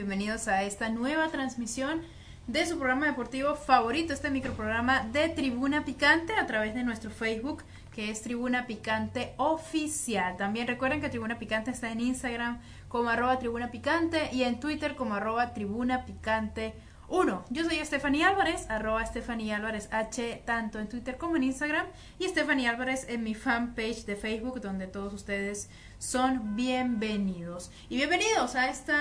[0.00, 2.00] bienvenidos a esta nueva transmisión
[2.46, 7.62] de su programa deportivo favorito, este microprograma de Tribuna Picante a través de nuestro Facebook
[7.94, 10.38] que es Tribuna Picante Oficial.
[10.38, 14.96] También recuerden que Tribuna Picante está en Instagram como arroba Tribuna Picante y en Twitter
[14.96, 16.72] como arroba Tribuna Picante
[17.10, 17.44] 1.
[17.50, 21.86] Yo soy Stephanie Álvarez, arroba Stephanie Álvarez H, tanto en Twitter como en Instagram,
[22.20, 27.72] y Stephanie Álvarez en mi fanpage de Facebook, donde todos ustedes son bienvenidos.
[27.88, 28.92] Y bienvenidos a este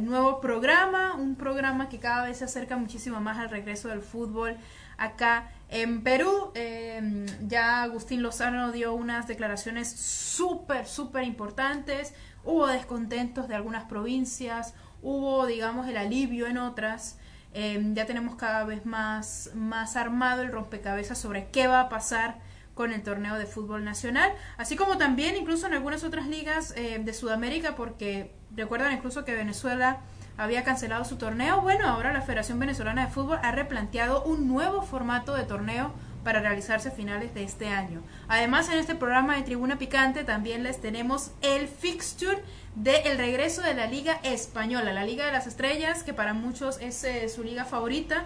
[0.00, 4.56] nuevo programa, un programa que cada vez se acerca muchísimo más al regreso del fútbol
[4.98, 6.50] acá en Perú.
[6.54, 12.12] Em, ya Agustín Lozano dio unas declaraciones súper, súper importantes.
[12.44, 17.18] Hubo descontentos de algunas provincias, hubo, digamos, el alivio en otras.
[17.58, 22.36] Em, ya tenemos cada vez más, más armado el rompecabezas sobre qué va a pasar
[22.74, 27.00] con el torneo de fútbol nacional, así como también incluso en algunas otras ligas eh,
[27.02, 30.00] de Sudamérica, porque recuerdan incluso que Venezuela
[30.36, 31.62] había cancelado su torneo.
[31.62, 35.94] Bueno, ahora la Federación Venezolana de Fútbol ha replanteado un nuevo formato de torneo
[36.26, 38.02] para realizarse a finales de este año.
[38.26, 42.42] Además, en este programa de Tribuna Picante también les tenemos el fixture
[42.74, 47.04] del regreso de la Liga Española, la Liga de las Estrellas, que para muchos es
[47.04, 48.24] eh, su liga favorita.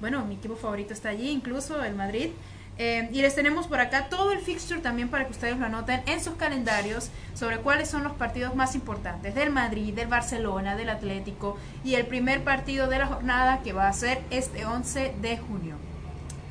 [0.00, 2.30] Bueno, mi equipo favorito está allí, incluso el Madrid.
[2.78, 6.00] Eh, y les tenemos por acá todo el fixture también para que ustedes lo anoten
[6.06, 10.88] en sus calendarios sobre cuáles son los partidos más importantes del Madrid, del Barcelona, del
[10.88, 15.36] Atlético y el primer partido de la jornada que va a ser este 11 de
[15.36, 15.73] junio.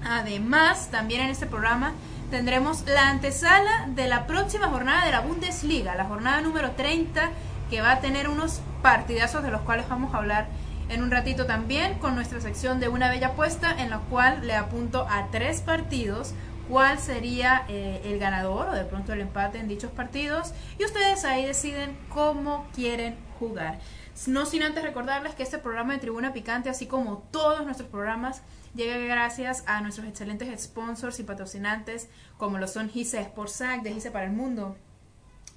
[0.06, 1.94] Además, también en este programa
[2.30, 7.30] tendremos la antesala de la próxima jornada de la Bundesliga, la jornada número 30,
[7.70, 10.48] que va a tener unos partidazos de los cuales vamos a hablar
[10.90, 14.56] en un ratito también con nuestra sección de una bella apuesta en la cual le
[14.56, 16.34] apunto a tres partidos
[16.68, 21.26] cuál sería eh, el ganador o de pronto el empate en dichos partidos y ustedes
[21.26, 23.80] ahí deciden cómo quieren jugar.
[24.28, 28.42] No sin antes recordarles que este programa de Tribuna Picante, así como todos nuestros programas,
[28.76, 34.12] llega gracias a nuestros excelentes sponsors y patrocinantes, como lo son Gise Sportsac de Gise
[34.12, 34.76] para el Mundo.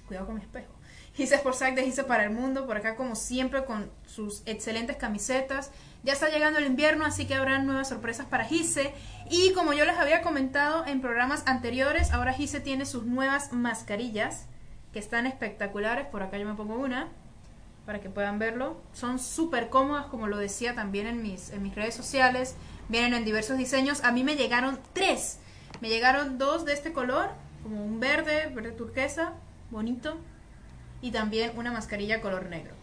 [0.07, 0.73] Cuidado con mi espejo.
[1.13, 5.71] Gise Sportsac de Gise para el Mundo, por acá como siempre con sus excelentes camisetas.
[6.03, 8.93] Ya está llegando el invierno, así que habrá nuevas sorpresas para Gise.
[9.29, 14.45] Y como yo les había comentado en programas anteriores, ahora Gise tiene sus nuevas mascarillas,
[14.93, 16.05] que están espectaculares.
[16.07, 17.07] Por acá yo me pongo una
[17.87, 18.75] para que puedan verlo.
[18.91, 22.55] Son súper cómodas, como lo decía también en mis, en mis redes sociales.
[22.89, 24.03] Vienen en diversos diseños.
[24.03, 25.39] A mí me llegaron tres.
[25.79, 27.29] Me llegaron dos de este color,
[27.63, 29.31] como un verde, verde turquesa,
[29.71, 30.17] bonito.
[31.01, 32.75] Y también una mascarilla color negro.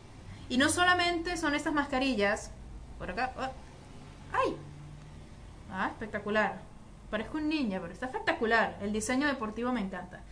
[0.49, 2.51] Y no solamente son estas mascarillas.
[2.99, 3.35] Por acá.
[3.37, 3.51] Oh,
[4.33, 4.57] ¡Ay!
[5.71, 6.63] Ah, espectacular.
[7.11, 8.79] Parezco un ninja, pero está espectacular.
[8.81, 10.23] El diseño deportivo me encanta.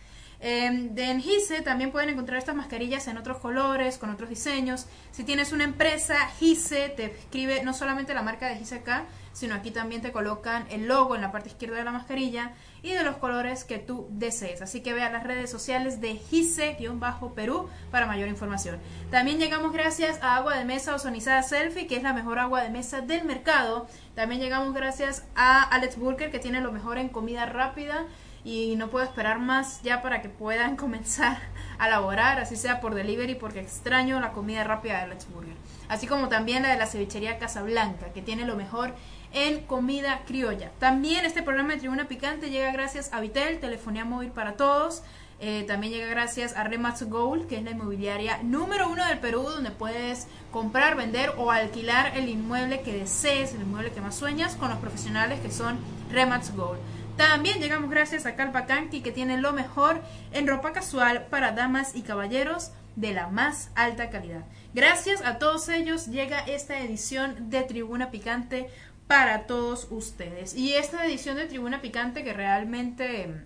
[0.45, 4.87] Eh, de también pueden encontrar estas mascarillas en otros colores, con otros diseños.
[5.11, 9.55] Si tienes una empresa, Gise te escribe no solamente la marca de Gise acá, sino
[9.55, 13.03] aquí también te colocan el logo en la parte izquierda de la mascarilla y de
[13.03, 14.61] los colores que tú desees.
[14.61, 18.79] Así que vea las redes sociales de Gise-Perú para mayor información.
[19.11, 22.69] También llegamos gracias a agua de mesa ozonizada Selfie, que es la mejor agua de
[22.69, 23.87] mesa del mercado.
[24.13, 28.05] También llegamos gracias a Alex Burger, que tiene lo mejor en comida rápida
[28.45, 31.37] y no puedo esperar más ya para que puedan comenzar
[31.77, 35.55] a laborar, así sea por delivery, porque extraño la comida rápida de Let's Burger.
[35.89, 38.93] Así como también la de la cevichería Casablanca, que tiene lo mejor
[39.33, 40.71] en comida criolla.
[40.79, 45.03] También este programa de Tribuna Picante llega gracias a Vitel, telefonía móvil para todos.
[45.39, 49.41] Eh, también llega gracias a Remax Gold, que es la inmobiliaria número uno del Perú,
[49.41, 54.55] donde puedes comprar, vender o alquilar el inmueble que desees, el inmueble que más sueñas,
[54.55, 55.79] con los profesionales que son
[56.11, 56.79] Remax Gold.
[57.17, 60.01] También llegamos gracias a Calpa Canqui que tiene lo mejor
[60.31, 64.45] en ropa casual para damas y caballeros de la más alta calidad.
[64.73, 68.67] Gracias a todos ellos llega esta edición de Tribuna Picante
[69.07, 70.55] para todos ustedes.
[70.55, 73.45] Y esta edición de Tribuna Picante que realmente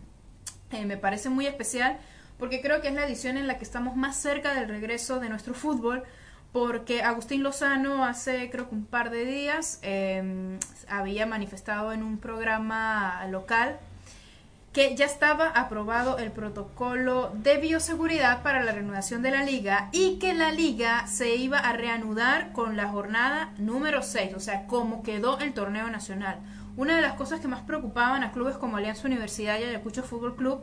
[0.71, 1.97] eh, me parece muy especial
[2.39, 5.29] porque creo que es la edición en la que estamos más cerca del regreso de
[5.29, 6.03] nuestro fútbol
[6.57, 10.57] porque Agustín Lozano hace creo que un par de días em,
[10.89, 13.77] había manifestado en un programa local
[14.73, 20.17] que ya estaba aprobado el protocolo de bioseguridad para la reanudación de la liga y
[20.17, 25.03] que la liga se iba a reanudar con la jornada número 6, o sea, como
[25.03, 26.39] quedó el torneo nacional.
[26.75, 30.35] Una de las cosas que más preocupaban a clubes como Alianza Universidad y Ayacucho Fútbol
[30.35, 30.61] Club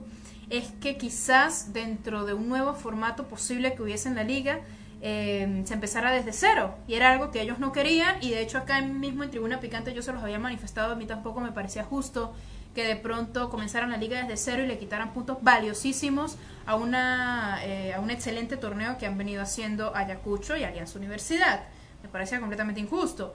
[0.50, 4.58] es que quizás dentro de un nuevo formato posible que hubiese en la liga,
[5.06, 6.74] eh, se empezara desde cero.
[6.88, 9.92] Y era algo que ellos no querían y de hecho acá mismo en Tribuna Picante
[9.92, 12.32] yo se los había manifestado, a mí tampoco me parecía justo
[12.74, 17.60] que de pronto comenzaran la liga desde cero y le quitaran puntos valiosísimos a, una,
[17.64, 21.64] eh, a un excelente torneo que han venido haciendo Ayacucho y Alianza Universidad.
[22.02, 23.34] Me parecía completamente injusto.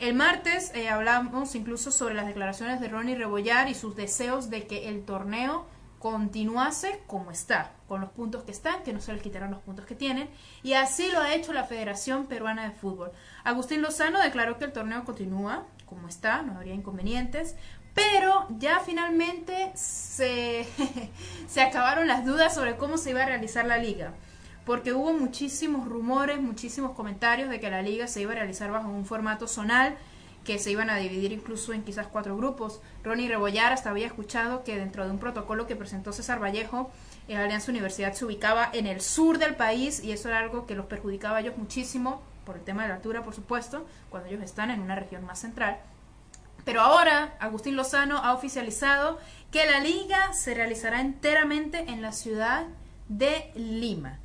[0.00, 4.66] El martes eh, hablamos incluso sobre las declaraciones de Ronnie Rebollar y sus deseos de
[4.66, 5.66] que el torneo
[6.10, 9.86] continuase como está, con los puntos que están, que no se les quitaran los puntos
[9.86, 10.30] que tienen,
[10.62, 13.10] y así lo ha hecho la Federación Peruana de Fútbol.
[13.42, 17.56] Agustín Lozano declaró que el torneo continúa como está, no habría inconvenientes,
[17.92, 20.68] pero ya finalmente se,
[21.48, 24.12] se acabaron las dudas sobre cómo se iba a realizar la liga
[24.64, 28.88] porque hubo muchísimos rumores, muchísimos comentarios de que la liga se iba a realizar bajo
[28.88, 29.96] un formato zonal,
[30.46, 32.80] que se iban a dividir incluso en quizás cuatro grupos.
[33.02, 36.90] Ronnie Rebollar hasta había escuchado que dentro de un protocolo que presentó César Vallejo,
[37.26, 40.76] la Alianza Universidad se ubicaba en el sur del país y eso era algo que
[40.76, 44.42] los perjudicaba a ellos muchísimo, por el tema de la altura, por supuesto, cuando ellos
[44.42, 45.78] están en una región más central.
[46.64, 49.18] Pero ahora Agustín Lozano ha oficializado
[49.50, 52.66] que la liga se realizará enteramente en la ciudad
[53.08, 54.20] de Lima.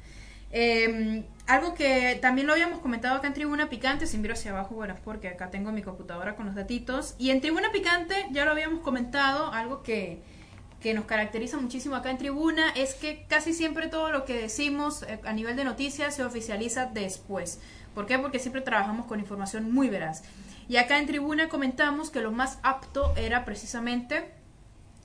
[0.51, 4.73] Em, algo que también lo habíamos comentado acá en Tribuna Picante, si miro hacia abajo,
[4.73, 7.13] bueno, porque acá tengo mi computadora con los datitos.
[7.17, 10.21] Y en Tribuna Picante ya lo habíamos comentado, algo que,
[10.79, 15.03] que nos caracteriza muchísimo acá en Tribuna es que casi siempre todo lo que decimos
[15.03, 17.59] eh, a nivel de noticias se oficializa después.
[17.93, 18.17] ¿Por qué?
[18.17, 20.23] Porque siempre trabajamos con información muy veraz.
[20.69, 24.31] Y acá en Tribuna comentamos que lo más apto era precisamente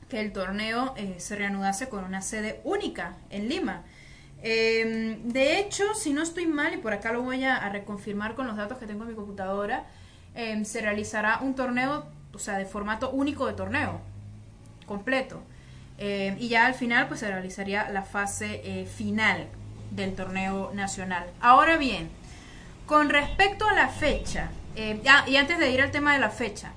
[0.08, 3.82] que el torneo eh, se reanudase con una sede única en Lima.
[4.48, 8.46] Em, de hecho, si no estoy mal, y por acá lo voy a, reconfirmar con
[8.46, 9.86] los datos que tengo en mi computadora,
[10.36, 14.00] em, se realizará un torneo, o sea, de formato único de torneo,
[14.86, 15.42] completo.
[15.98, 19.48] Em, y ya al final, pues se realizaría la fase eh, final
[19.90, 21.26] del torneo nacional.
[21.40, 22.08] Ahora bien,
[22.86, 26.70] con respecto a la fecha, y antes de ir al tema de la fecha,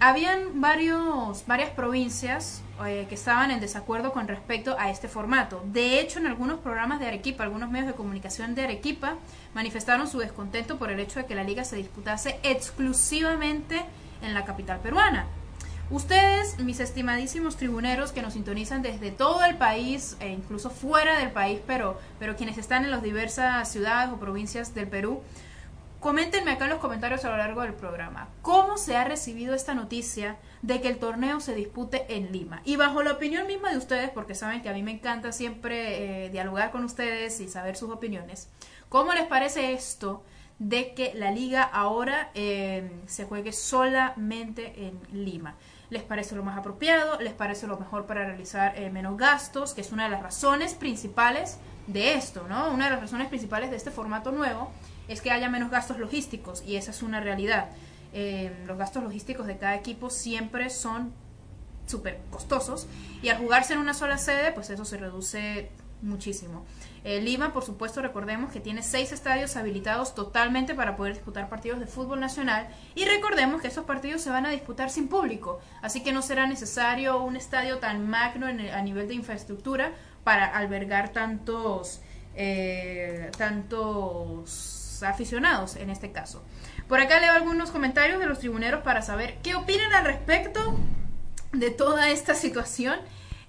[0.00, 5.62] habían varios, varias provincias eh, que estaban en desacuerdo con respecto a este formato.
[5.66, 9.14] De hecho, en algunos programas de Arequipa, algunos medios de comunicación de Arequipa
[9.54, 13.80] manifestaron su descontento por el hecho de que la liga se disputase exclusivamente
[14.22, 15.26] en la capital peruana.
[15.90, 21.30] Ustedes, mis estimadísimos tribuneros que nos sintonizan desde todo el país e incluso fuera del
[21.30, 25.22] país, pero, pero quienes están en las diversas ciudades o provincias del Perú,
[26.04, 29.72] Coméntenme acá en los comentarios a lo largo del programa cómo se ha recibido esta
[29.72, 32.60] noticia de que el torneo se dispute en Lima.
[32.66, 36.26] Y bajo la opinión misma de ustedes, porque saben que a mí me encanta siempre
[36.26, 38.50] eh, dialogar con ustedes y saber sus opiniones,
[38.90, 40.22] ¿cómo les parece esto
[40.58, 45.54] de que la liga ahora eh, se juegue solamente en Lima?
[45.88, 47.18] ¿Les parece lo más apropiado?
[47.18, 49.72] ¿Les parece lo mejor para realizar eh, menos gastos?
[49.72, 52.68] Que es una de las razones principales de esto, ¿no?
[52.74, 54.70] Una de las razones principales de este formato nuevo
[55.08, 57.70] es que haya menos gastos logísticos y esa es una realidad.
[58.12, 61.12] Eh, los gastos logísticos de cada equipo siempre son
[61.86, 62.86] súper costosos
[63.22, 65.70] y al jugarse en una sola sede, pues eso se reduce
[66.00, 66.64] muchísimo.
[67.02, 71.80] Eh, Lima, por supuesto, recordemos que tiene seis estadios habilitados totalmente para poder disputar partidos
[71.80, 76.02] de fútbol nacional y recordemos que esos partidos se van a disputar sin público, así
[76.02, 79.92] que no será necesario un estadio tan magno a nivel de infraestructura
[80.24, 82.00] para albergar tantos,
[82.34, 86.42] eh, tantos aficionados en este caso.
[86.88, 90.78] Por acá leo algunos comentarios de los tribuneros para saber qué opinan al respecto
[91.52, 92.98] de toda esta situación.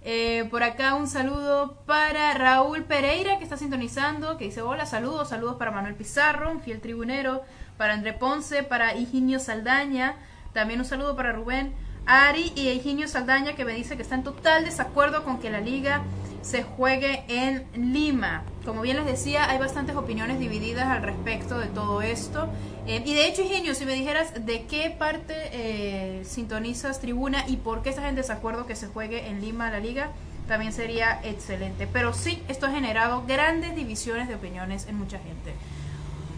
[0.07, 5.29] Eh, por acá un saludo para Raúl Pereira que está sintonizando, que dice hola, saludos,
[5.29, 7.41] saludos para Manuel Pizarro, un fiel tribunero,
[7.77, 10.15] para André Ponce, para Higinio Saldaña,
[10.53, 11.73] también un saludo para Rubén
[12.05, 15.59] Ari y Higinio Saldaña que me dice que está en total desacuerdo con que la
[15.59, 16.03] liga
[16.45, 18.43] se juegue en Lima.
[18.65, 22.47] Como bien les decía, hay bastantes opiniones divididas al respecto de todo esto.
[22.85, 27.57] Eh, y de hecho, Ingenio, si me dijeras de qué parte eh, sintonizas Tribuna y
[27.57, 30.11] por qué estás en desacuerdo que se juegue en Lima la liga,
[30.47, 31.87] también sería excelente.
[31.91, 35.55] Pero sí, esto ha generado grandes divisiones de opiniones en mucha gente.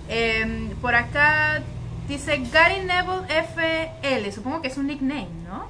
[0.07, 1.61] Em, por acá
[2.07, 5.67] dice Gary Neville FL, supongo que es un nickname, ¿no?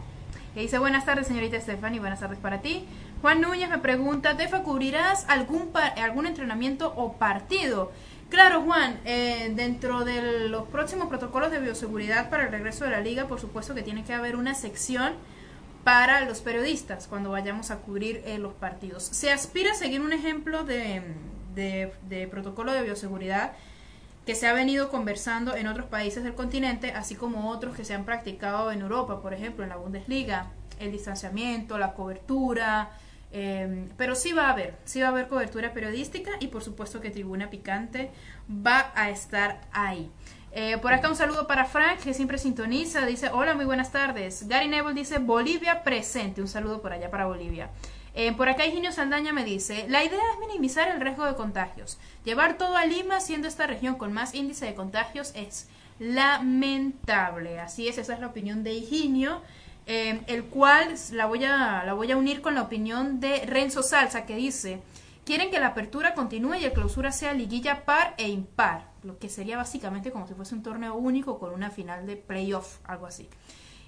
[0.54, 2.86] Que dice buenas tardes, señorita Stephanie, buenas tardes para ti.
[3.22, 7.92] Juan Núñez me pregunta, Tefa, ¿cubrirás algún, algún entrenamiento o partido?
[8.30, 13.00] Claro, Juan, eh, dentro de los próximos protocolos de bioseguridad para el regreso de la
[13.00, 15.14] liga, por supuesto que tiene que haber una sección
[15.84, 19.04] para los periodistas cuando vayamos a cubrir eh, los partidos.
[19.04, 21.02] Se aspira a seguir un ejemplo de,
[21.56, 23.54] de protocolo de bioseguridad
[24.26, 27.94] que se ha venido conversando en otros países del continente, así como otros que se
[27.94, 30.48] han practicado en Europa, por ejemplo, en la Bundesliga,
[30.80, 32.92] el distanciamiento, la cobertura,
[33.32, 37.02] Em, pero sí va a haber, sí va a haber cobertura periodística y por supuesto
[37.02, 38.12] que Tribuna Picante
[38.50, 40.10] va a estar ahí.
[40.52, 43.06] Eh, por acá un saludo para Frank, que siempre sintoniza.
[43.06, 44.48] Dice, hola, muy buenas tardes.
[44.48, 46.42] Gary Neville dice, Bolivia presente.
[46.42, 47.70] Un saludo por allá para Bolivia.
[48.16, 52.00] Eh, por acá Higinio Saldaña me dice, la idea es minimizar el riesgo de contagios.
[52.26, 55.68] Llevar todo a Lima, siendo esta región con más índice de contagios, es
[56.00, 57.60] lamentable.
[57.60, 59.44] Así es, esa es la opinión de Higinio.
[59.90, 63.82] Eh, el cual la voy, a, la voy a unir con la opinión de Renzo
[63.82, 64.82] Salsa, que dice,
[65.24, 69.30] quieren que la apertura continúe y el clausura sea liguilla par e impar, lo que
[69.30, 73.30] sería básicamente como si fuese un torneo único con una final de playoff, algo así.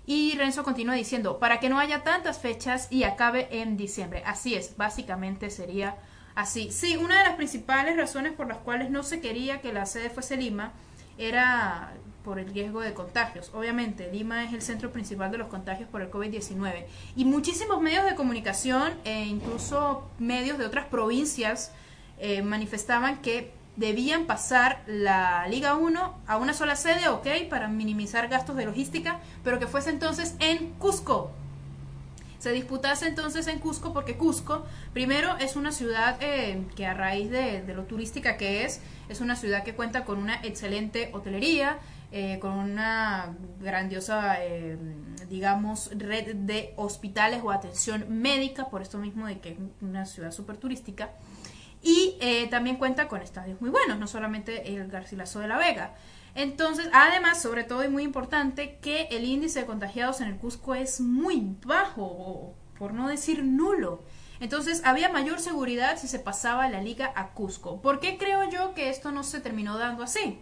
[0.06, 4.24] Y Renzo continúa diciendo, para que no haya tantas fechas y acabe en diciembre.
[4.26, 5.98] Así es, básicamente sería
[6.34, 6.72] así.
[6.72, 10.10] Sí, una de las principales razones por las cuales no se quería que la sede
[10.10, 10.72] fuese Lima
[11.18, 11.92] era
[12.30, 13.50] por el riesgo de contagios.
[13.56, 18.06] Obviamente, Lima es el centro principal de los contagios por el COVID-19 y muchísimos medios
[18.06, 21.72] de comunicación e incluso medios de otras provincias
[22.20, 28.28] eh, manifestaban que debían pasar la Liga 1 a una sola sede, ok, para minimizar
[28.28, 31.32] gastos de logística, pero que fuese entonces en Cusco.
[32.38, 37.32] Se disputase entonces en Cusco porque Cusco, primero, es una ciudad eh, que a raíz
[37.32, 41.80] de, de lo turística que es, es una ciudad que cuenta con una excelente hotelería,
[42.12, 44.78] eh, con una grandiosa, eh,
[45.30, 50.32] digamos, red de hospitales o atención médica, por esto mismo de que es una ciudad
[50.32, 51.12] súper turística.
[51.82, 55.94] Y eh, también cuenta con estadios muy buenos, no solamente el Garcilaso de la Vega.
[56.36, 60.76] Entonces, además, sobre todo y muy importante, que el índice de contagiados en el Cusco
[60.76, 64.04] es muy bajo, por no decir nulo.
[64.40, 67.82] Entonces, había mayor seguridad si se pasaba la liga a Cusco.
[67.82, 70.40] ¿Por qué creo yo que esto no se terminó dando así?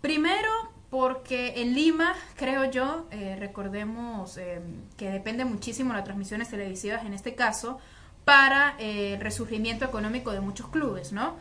[0.00, 0.50] Primero,
[0.96, 4.62] porque en Lima, creo yo, eh, recordemos eh,
[4.96, 7.78] que depende muchísimo las transmisiones televisivas en este caso,
[8.24, 11.36] para eh, el resurgimiento económico de muchos clubes, ¿no?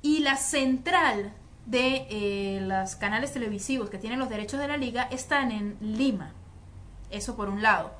[0.00, 1.32] Y la central
[1.66, 6.32] de los canales televisivos que tienen los derechos de la liga están en Lima.
[7.10, 7.90] Eso por un lado.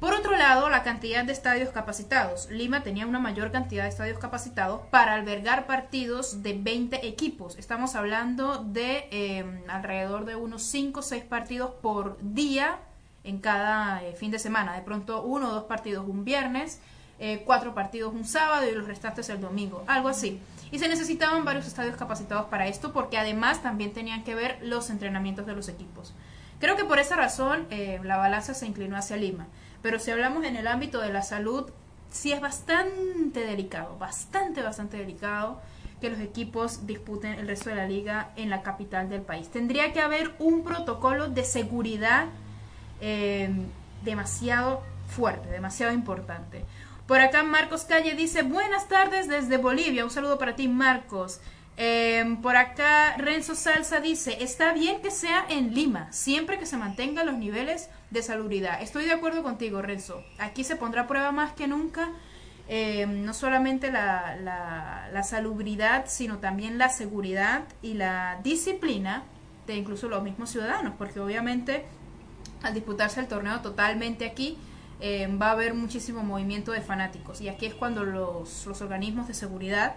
[0.00, 2.50] Por otro lado, la cantidad de estadios capacitados.
[2.50, 7.56] Lima tenía una mayor cantidad de estadios capacitados para albergar partidos de 20 equipos.
[7.56, 12.78] Estamos hablando de em, alrededor de unos 5 o 6 partidos por día
[13.24, 14.74] en cada eh, fin de semana.
[14.74, 16.78] De pronto uno o dos partidos un viernes,
[17.18, 19.82] eh, cuatro partidos un sábado y los restantes el domingo.
[19.86, 20.38] Algo así.
[20.70, 24.90] Y se necesitaban varios estadios capacitados para esto porque además también tenían que ver los
[24.90, 26.12] entrenamientos de los equipos.
[26.60, 29.46] Creo que por esa razón eh, la balanza se inclinó hacia Lima.
[29.82, 31.70] Pero si hablamos en el ámbito de la salud,
[32.10, 35.60] sí es bastante delicado, bastante, bastante delicado
[36.00, 39.48] que los equipos disputen el resto de la liga en la capital del país.
[39.48, 42.26] Tendría que haber un protocolo de seguridad
[43.00, 43.50] eh,
[44.04, 46.64] demasiado fuerte, demasiado importante.
[47.06, 50.04] Por acá Marcos Calle dice, buenas tardes desde Bolivia.
[50.04, 51.40] Un saludo para ti, Marcos.
[51.76, 56.78] Em, por acá Renzo Salsa dice, está bien que sea en Lima, siempre que se
[56.78, 58.82] mantengan los niveles de salubridad.
[58.82, 60.22] Estoy de acuerdo contigo, Renzo.
[60.38, 62.10] Aquí se pondrá a prueba más que nunca
[62.68, 64.36] em, no solamente la,
[65.12, 69.24] la, salubridad, sino también la seguridad y la disciplina
[69.66, 71.84] de incluso los mismos ciudadanos, porque obviamente
[72.62, 74.56] al disputarse el torneo totalmente aquí,
[75.00, 77.40] em, va a haber muchísimo movimiento de fanáticos.
[77.40, 79.94] Y aquí es cuando los, los organismos de seguridad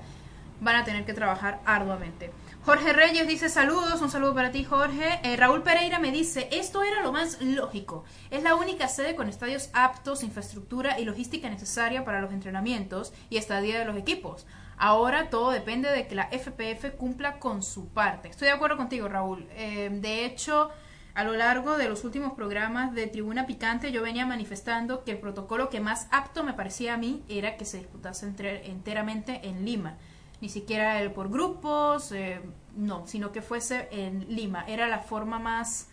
[0.62, 2.32] van a tener que trabajar arduamente.
[2.66, 5.22] Jorge Reyes dice saludos, un saludo para ti Jorge.
[5.24, 8.04] Eh, Raúl Pereira me dice, esto era lo más lógico.
[8.32, 13.38] Es la única sede con estadios aptos, infraestructura y logística necesaria para los entrenamientos y
[13.38, 14.46] estadía de los equipos.
[14.78, 18.28] Ahora todo depende de que la FPF cumpla con su parte.
[18.28, 19.48] Estoy de acuerdo contigo Raúl.
[19.52, 20.70] Eh, de hecho,
[21.14, 25.20] a lo largo de los últimos programas de Tribuna Picante yo venía manifestando que el
[25.20, 29.98] protocolo que más apto me parecía a mí era que se disputase enteramente en Lima
[30.42, 32.42] ni siquiera el por grupos, eh,
[32.76, 34.66] no, sino que fuese en Lima.
[34.68, 35.88] Era la forma más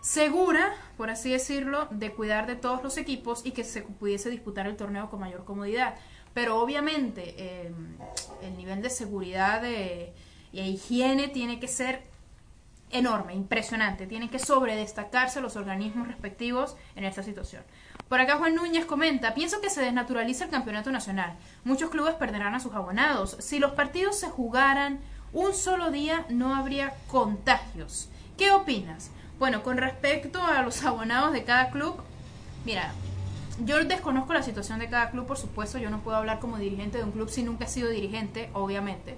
[0.00, 4.66] segura, por así decirlo, de cuidar de todos los equipos y que se pudiese disputar
[4.66, 5.96] el torneo con mayor comodidad.
[6.32, 7.96] Pero obviamente em,
[8.42, 10.12] el nivel de seguridad e
[10.52, 12.02] higiene tiene que ser
[12.90, 14.06] enorme, impresionante.
[14.06, 17.62] Tienen que sobredestacarse los organismos respectivos en esta situación.
[18.08, 21.34] Por acá Juan Núñez comenta, pienso que se desnaturaliza el campeonato nacional.
[21.64, 23.36] Muchos clubes perderán a sus abonados.
[23.40, 25.00] Si los partidos se jugaran
[25.32, 28.08] un solo día, no habría contagios.
[28.36, 29.10] ¿Qué opinas?
[29.38, 31.96] Bueno, con respecto a los abonados de cada club,
[32.64, 32.92] mira,
[33.64, 36.98] yo desconozco la situación de cada club, por supuesto, yo no puedo hablar como dirigente
[36.98, 39.16] de un club si nunca he sido dirigente, obviamente.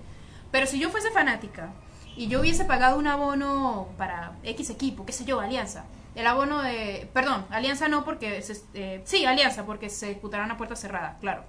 [0.50, 1.70] Pero si yo fuese fanática
[2.16, 5.84] y yo hubiese pagado un abono para X equipo, qué sé yo, Alianza,
[6.16, 7.08] el abono de.
[7.12, 8.42] Perdón, Alianza no, porque.
[8.42, 11.44] Se, eh, sí, Alianza, porque se disputarán a puerta cerrada, claro.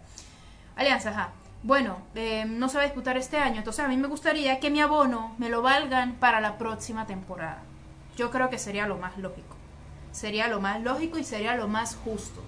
[0.76, 1.32] Alianza, ajá.
[1.64, 4.70] Bueno, eh, no se va a disputar este año, entonces a mí me gustaría que
[4.70, 7.64] mi abono me lo valgan para la próxima temporada.
[8.16, 9.56] Yo creo que sería lo más lógico.
[10.12, 12.44] Sería lo más lógico y sería lo más justo.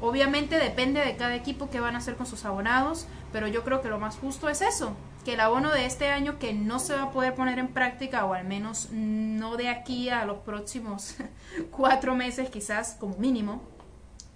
[0.00, 3.80] Obviamente depende de cada equipo que van a hacer con sus abonados, pero yo creo
[3.80, 6.94] que lo más justo es eso, que el abono de este año que no se
[6.94, 11.16] va a poder poner en práctica, o al menos no de aquí a los próximos
[11.70, 13.62] cuatro meses quizás como mínimo,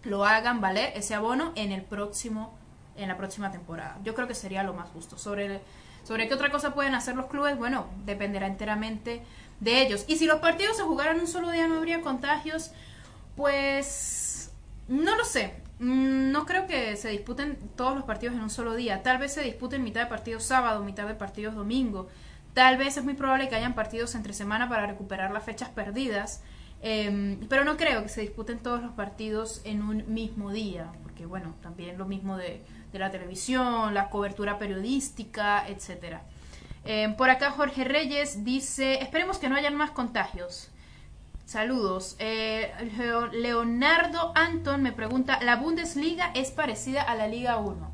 [0.05, 2.57] lo hagan valer ese abono en el próximo
[2.99, 3.97] en la próxima temporada.
[4.05, 5.17] Yo creo que sería lo más justo.
[5.17, 5.61] Sobre,
[6.03, 9.23] sobre qué otra cosa pueden hacer los clubes, bueno, dependerá enteramente
[9.61, 10.05] de ellos.
[10.09, 12.73] Y si los partidos se jugaran un solo día no habría contagios,
[13.37, 14.28] pues
[14.89, 15.55] no lo sé.
[15.79, 19.03] Mm, no creo que se disputen todos los partidos en un solo día.
[19.03, 22.09] Tal vez se disputen mitad de partidos sábado, mitad de partidos domingo.
[22.55, 26.43] Tal vez es muy probable que hayan partidos entre semana para recuperar las fechas perdidas.
[26.81, 31.27] Em, pero no creo que se disputen todos los partidos en un mismo día, porque
[31.27, 36.23] bueno, también lo mismo de, la televisión, la cobertura periodística, etcétera.
[36.85, 40.71] Em, por acá Jorge Reyes dice, esperemos que no hayan más contagios.
[41.49, 42.15] Saludos.
[42.19, 42.71] Eh,
[43.33, 47.91] Leonardo Anton me pregunta, ¿la Bundesliga es parecida a la Liga 1?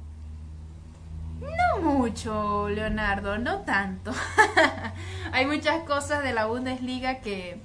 [1.40, 4.12] No mucho, Leonardo, no tanto.
[5.32, 7.60] Hay muchas cosas de la Bundesliga que,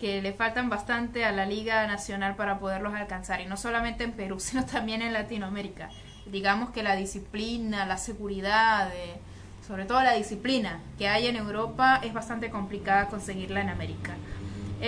[0.00, 4.12] que le faltan bastante a la Liga Nacional para poderlos alcanzar, y no solamente en
[4.12, 5.90] Perú, sino también en Latinoamérica.
[6.24, 9.20] Digamos que la disciplina, la seguridad, eh,
[9.66, 14.14] sobre todo la disciplina que hay en Europa es bastante complicada conseguirla en América.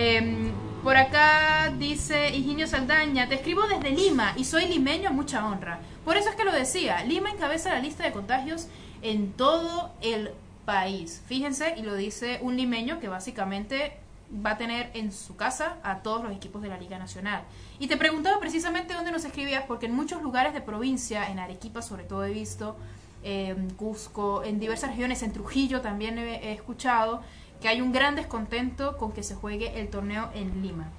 [0.01, 5.81] Em, por acá dice Higinio Saldaña, te escribo desde Lima y soy limeño, mucha honra.
[6.05, 8.69] Por eso es que lo decía, Lima encabeza la lista de contagios
[9.01, 10.31] en todo el
[10.63, 11.21] país.
[11.25, 13.97] Fíjense, y lo dice un limeño que básicamente
[14.33, 17.41] va a tener en su casa a todos los equipos de la Liga Nacional.
[17.77, 21.81] Y te preguntaba precisamente dónde nos escribías, porque en muchos lugares de provincia, en Arequipa
[21.81, 22.77] sobre todo he visto,
[23.21, 27.21] en Cusco, en diversas regiones, en Trujillo también he escuchado,
[27.61, 30.89] que hay un gran descontento con que se juegue el torneo en Lima.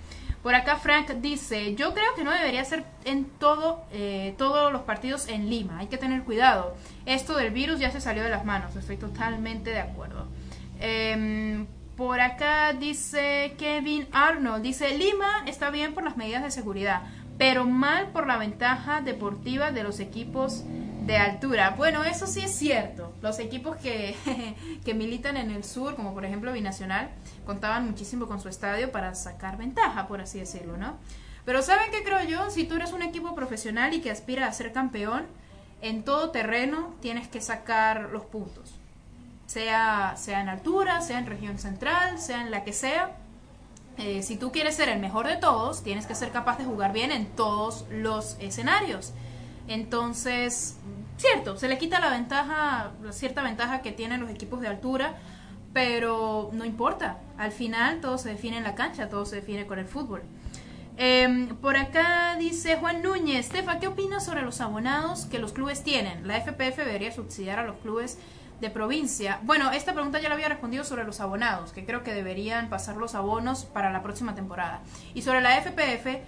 [0.43, 4.83] Por acá Frank dice, yo creo que no debería ser en todo, eh, todos los
[4.83, 6.75] partidos en Lima, hay que tener cuidado.
[7.05, 10.29] Esto del virus ya se salió de las manos, estoy totalmente de acuerdo.
[10.81, 17.03] Em, por acá dice Kevin Arnold, dice, Lima está bien por las medidas de seguridad,
[17.37, 20.65] pero mal por la ventaja deportiva de los equipos
[21.11, 21.75] de altura.
[21.77, 23.13] Bueno, eso sí es cierto.
[23.21, 24.15] Los equipos que,
[24.85, 27.11] que, militan en el sur, como por ejemplo Binacional,
[27.45, 30.99] contaban muchísimo con su estadio para sacar ventaja, por así decirlo, ¿no?
[31.45, 32.49] Pero ¿saben qué creo yo?
[32.51, 35.27] Si tú eres un equipo profesional y que aspira a ser campeón,
[35.83, 38.77] en todo terreno tienes que sacar los puntos.
[39.47, 43.17] Sea, sea en altura, sea en región central, sea en la que sea.
[43.99, 46.93] Eh, si tú quieres ser el mejor de todos, tienes que ser capaz de jugar
[46.93, 49.13] bien en todos los escenarios.
[49.71, 50.77] Entonces,
[51.21, 55.17] cierto, se le quita la ventaja, la cierta ventaja que tienen los equipos de altura,
[55.73, 57.19] pero no importa.
[57.39, 60.23] Al final todo se define en la cancha, todo se define con el fútbol.
[60.97, 65.83] Em, por acá dice Juan Núñez, Stefa, ¿qué opinas sobre los abonados que los clubes
[65.83, 66.27] tienen?
[66.27, 68.19] La FPF debería subsidiar a los clubes
[68.61, 69.41] de provincia.
[69.43, 72.97] Bueno, esta pregunta ya la había respondido sobre los abonados, que creo que deberían pasar
[72.97, 74.83] los abonos para la próxima temporada.
[75.15, 76.21] Y sobre la FPF,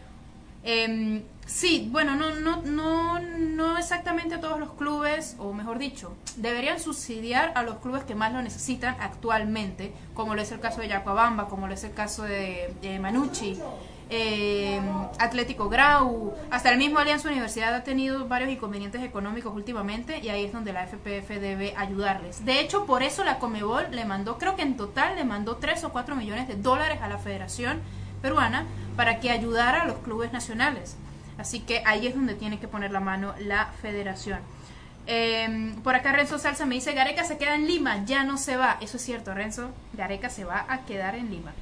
[0.65, 6.15] eh, sí, bueno, no, no, no, no exactamente a todos los clubes, o mejor dicho,
[6.37, 10.81] deberían subsidiar a los clubes que más lo necesitan actualmente, como lo es el caso
[10.81, 13.59] de Yacuabamba, como lo es el caso de, Manucci,
[14.15, 14.81] eh,
[15.19, 20.45] Atlético Grau, hasta el mismo Alianza Universidad ha tenido varios inconvenientes económicos últimamente y ahí
[20.45, 22.45] es donde la FPF debe ayudarles.
[22.45, 25.85] De hecho, por eso la Comebol le mandó, creo que en total le mandó 3
[25.85, 27.81] o 4 millones de dólares a la federación
[28.23, 28.65] peruana
[28.97, 30.97] para que ayudara a los clubes nacionales.
[31.39, 34.41] Así que ahí es donde tiene que poner la mano la federación.
[35.07, 38.57] Em, por acá Renzo Salsa me dice, Gareca se queda en Lima, ya no se
[38.57, 38.79] va.
[38.81, 39.71] Eso es cierto, Renzo.
[39.95, 41.53] Gareca se va a quedar en Lima.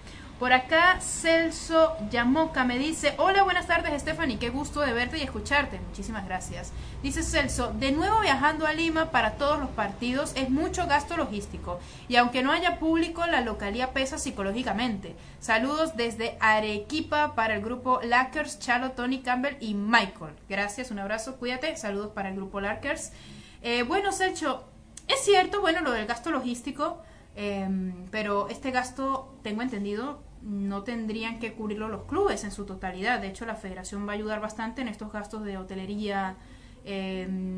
[0.40, 5.20] Por acá Celso Yamoca me dice, hola, buenas tardes Stephanie, qué gusto de verte y
[5.20, 5.78] escucharte.
[5.80, 6.72] Muchísimas gracias.
[7.02, 11.78] Dice Celso, de nuevo viajando a Lima para todos los partidos es mucho gasto logístico
[12.08, 15.14] y aunque no haya público, la localía pesa psicológicamente.
[15.40, 20.32] Saludos desde Arequipa para el grupo Lackers, Chalo, Tony Campbell y Michael.
[20.48, 21.76] Gracias, un abrazo, cuídate.
[21.76, 23.12] Saludos para el grupo Lackers.
[23.60, 24.64] Eh, bueno, Celso,
[25.06, 27.02] es cierto, bueno, lo del gasto logístico,
[27.36, 33.20] em, pero este gasto, tengo entendido, no tendrían que cubrirlo los clubes en su totalidad.
[33.20, 36.36] De hecho, la federación va a ayudar bastante en estos gastos de hotelería,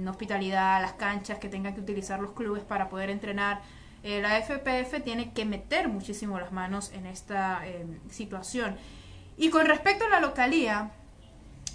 [0.09, 3.61] hospitalidad, las canchas que tengan que utilizar los clubes para poder entrenar.
[4.03, 8.77] Eh, la FPF tiene que meter muchísimo las manos en esta em, situación.
[9.37, 10.91] Y con respecto a la localía,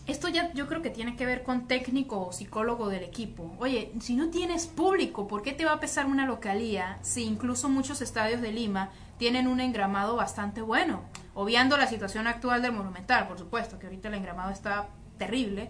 [0.08, 3.56] esto ya yo creo que tiene que ver con técnico o psicólogo del equipo.
[3.60, 7.70] Oye, si no tienes público, ¿por qué te va a pesar una localía si incluso
[7.70, 11.02] muchos estadios de Lima tienen un engramado bastante bueno?
[11.34, 15.70] Obviando la situación actual del Monumental, por supuesto, que ahorita el engramado está terrible,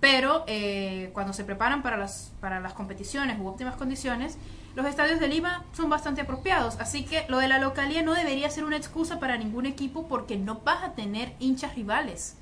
[0.00, 4.38] pero eh, cuando se preparan para las, para las competiciones u óptimas condiciones,
[4.74, 6.76] los estadios de Lima son bastante apropiados.
[6.78, 10.36] Así que lo de la localía no debería ser una excusa para ningún equipo porque
[10.36, 12.36] no vas a tener hinchas rivales.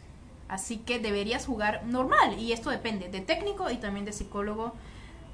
[0.49, 2.39] Así que deberías jugar normal.
[2.39, 4.75] Y esto depende de técnico y también de psicólogo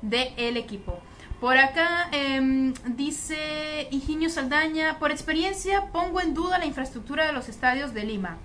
[0.02, 0.98] del equipo.
[1.40, 7.48] Por acá em, dice Higinio Saldaña, por experiencia pongo en duda la infraestructura de los
[7.48, 8.36] estadios de Lima.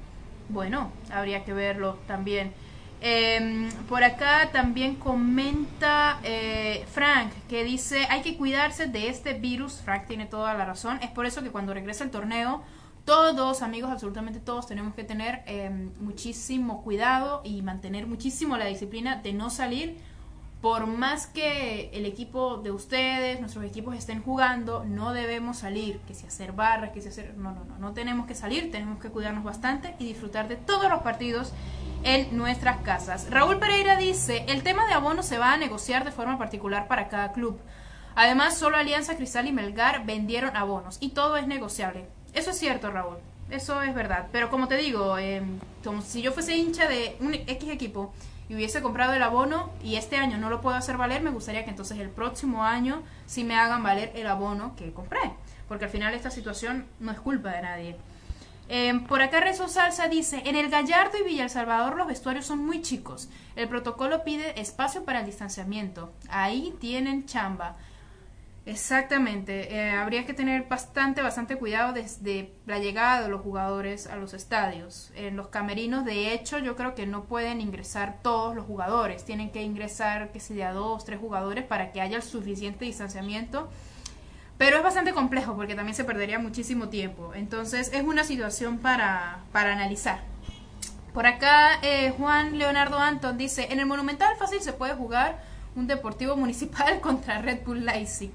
[0.47, 2.53] Bueno, habría que verlo también.
[3.01, 9.81] Em, por acá también comenta eh, Frank que dice hay que cuidarse de este virus.
[9.83, 10.97] Frank tiene toda la razón.
[11.01, 12.63] Es por eso que cuando regresa el torneo
[13.03, 19.17] todos, amigos, absolutamente todos tenemos que tener em, muchísimo cuidado y mantener muchísimo la disciplina
[19.17, 19.97] de no salir.
[20.65, 26.15] Por más que el equipo de ustedes, nuestros equipos estén jugando, no debemos salir, que
[26.15, 27.35] si hacer barras, que si hacer...
[27.37, 30.89] No, no, no, no tenemos que salir, tenemos que cuidarnos bastante y disfrutar de todos
[30.89, 31.53] los partidos
[32.01, 33.29] en nuestras casas.
[33.29, 37.09] Raúl Pereira dice, el tema de abono se va a negociar de forma particular para
[37.09, 37.59] cada club.
[38.15, 42.07] Además, solo Alianza Cristal y Melgar vendieron abonos y todo es negociable.
[42.33, 43.17] Eso es cierto, Raúl.
[43.51, 44.29] Eso es verdad.
[44.31, 45.43] Pero como te digo, eh,
[46.03, 48.11] si yo fuese hincha de un X equipo
[48.47, 51.63] y hubiese comprado el abono y este año no lo puedo hacer valer, me gustaría
[51.63, 55.19] que entonces el próximo año sí me hagan valer el abono que compré.
[55.67, 57.97] Porque al final esta situación no es culpa de nadie.
[58.67, 62.45] Eh, por acá Rezo Salsa dice, en el Gallardo y Villa El Salvador los vestuarios
[62.45, 63.29] son muy chicos.
[63.55, 66.11] El protocolo pide espacio para el distanciamiento.
[66.29, 67.77] Ahí tienen chamba.
[68.67, 74.15] Exactamente, eh, habría que tener bastante, bastante cuidado desde la llegada de los jugadores a
[74.15, 75.11] los estadios.
[75.15, 79.51] En los camerinos, de hecho, yo creo que no pueden ingresar todos los jugadores, tienen
[79.51, 83.69] que ingresar, que sea, dos, tres jugadores para que haya el suficiente distanciamiento.
[84.57, 87.33] Pero es bastante complejo porque también se perdería muchísimo tiempo.
[87.35, 90.21] Entonces es una situación para, para analizar.
[91.13, 95.43] Por acá eh, Juan Leonardo Anton dice, en el Monumental fácil se puede jugar
[95.75, 98.31] un Deportivo Municipal contra Red Bull Leipzig.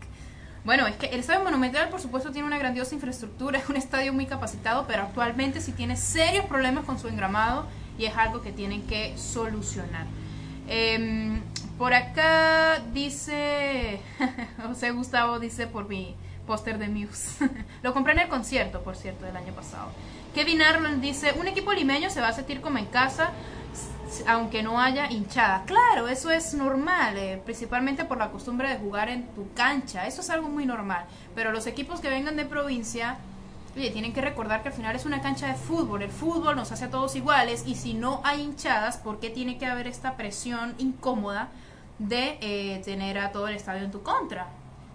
[0.64, 4.12] Bueno, es que el Estadio Monumental, por supuesto, tiene una grandiosa infraestructura, es un estadio
[4.12, 7.66] muy capacitado, pero actualmente sí tiene serios problemas con su engramado
[7.98, 10.06] y es algo que tienen que solucionar.
[10.68, 11.40] Em,
[11.78, 14.00] por acá dice,
[14.62, 16.14] José Gustavo dice por mi
[16.46, 17.48] póster de Muse.
[17.82, 19.90] Lo compré en el concierto, por cierto, del año pasado.
[20.34, 23.30] Kevin Arnold dice, un equipo limeño se va a sentir como en casa
[24.26, 25.64] aunque no haya hinchada.
[25.66, 30.06] Claro, eso es normal, eh, principalmente por la costumbre de jugar en tu cancha.
[30.06, 31.04] Eso es algo muy normal.
[31.34, 33.18] Pero los equipos que vengan de provincia,
[33.76, 36.02] oye, tienen que recordar que al final es una cancha de fútbol.
[36.02, 39.58] El fútbol nos hace a todos iguales y si no hay hinchadas, ¿por qué tiene
[39.58, 41.48] que haber esta presión incómoda
[41.98, 44.48] de eh, tener a todo el estadio en tu contra?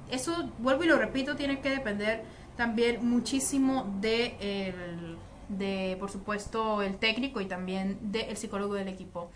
[0.10, 2.24] Eso, vuelvo y lo repito, tiene que depender
[2.58, 5.15] también muchísimo de
[5.50, 9.30] de, por supuesto, el técnico y también del psicólogo del equipo.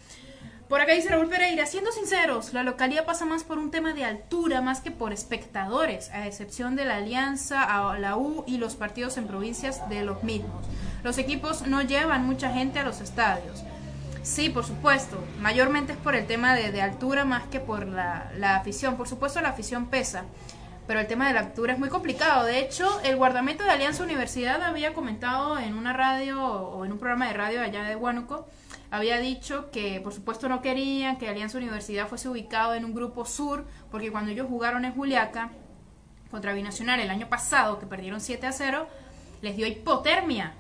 [0.70, 4.06] Por acá dice Raúl Pereira, siendo sinceros, la localidad pasa más por un tema de
[4.06, 8.76] altura más que por espectadores, a excepción de la Alianza, a la U y los
[8.76, 10.68] partidos en provincias de los mismos.
[11.04, 13.64] Los equipos no llevan mucha gente a los estadios.
[14.22, 18.32] Sí, por supuesto, mayormente es por el tema de, de altura más que por la,
[18.38, 18.96] la afición.
[18.96, 20.26] Por supuesto la afición pesa
[20.90, 22.48] pero el tema de la altura es muy complicado.
[22.48, 26.98] De hecho, el guardamento de Alianza Universidad había comentado en una radio o en un
[26.98, 28.48] programa de radio allá de Huánuco,
[28.90, 33.24] había dicho que por supuesto no querían que Alianza Universidad fuese ubicado en un grupo
[33.24, 35.52] sur, porque cuando ellos jugaron en Juliaca
[36.32, 38.88] contra Binacional el año pasado, que perdieron 7 a 0,
[39.44, 40.56] les dio hipotermia.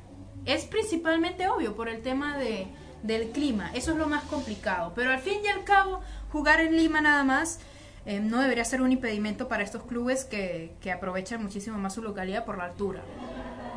[0.45, 2.67] Es principalmente obvio por el tema de,
[3.01, 4.93] del clima, eso es lo más complicado.
[4.93, 7.59] Pero al fin y al cabo, jugar en Lima nada más
[8.05, 12.01] eh, no debería ser un impedimento para estos clubes que, que aprovechan muchísimo más su
[12.01, 13.01] localidad por la altura.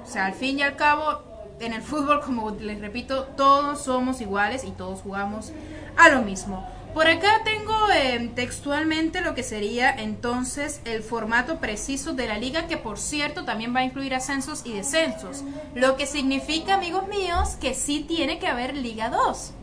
[0.02, 1.22] O sea, al fin y al cabo,
[1.61, 5.52] en el fútbol, como les repito, todos somos iguales y todos jugamos
[5.96, 6.66] a lo mismo.
[6.94, 12.66] Por acá tengo eh, textualmente lo que sería entonces el formato preciso de la liga,
[12.66, 15.42] que por cierto también va a incluir ascensos y descensos.
[15.74, 19.54] Lo que significa, amigos míos, que sí tiene que haber Liga 2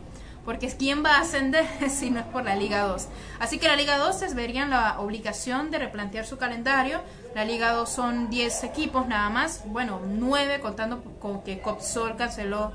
[0.44, 3.06] porque ¿quién va a ascender si no es por la Liga 2?
[3.38, 7.00] Así que la Liga 2 se verían la obligación de replantear su calendario.
[7.34, 12.72] La Liga 2 son 10 equipos nada más, bueno, 9 contando con que Copsol canceló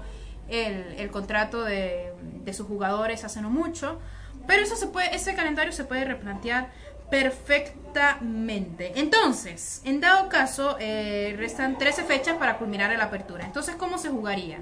[0.48, 4.00] el, contrato de, de, sus jugadores hace no mucho.
[4.48, 6.70] Pero eso se puede, ese calendario se puede replantear
[7.10, 8.94] perfectamente.
[9.00, 13.46] Entonces, en dado caso, eh, restan 13 fechas para culminar la apertura.
[13.46, 14.60] Entonces, ¿cómo se jugaría?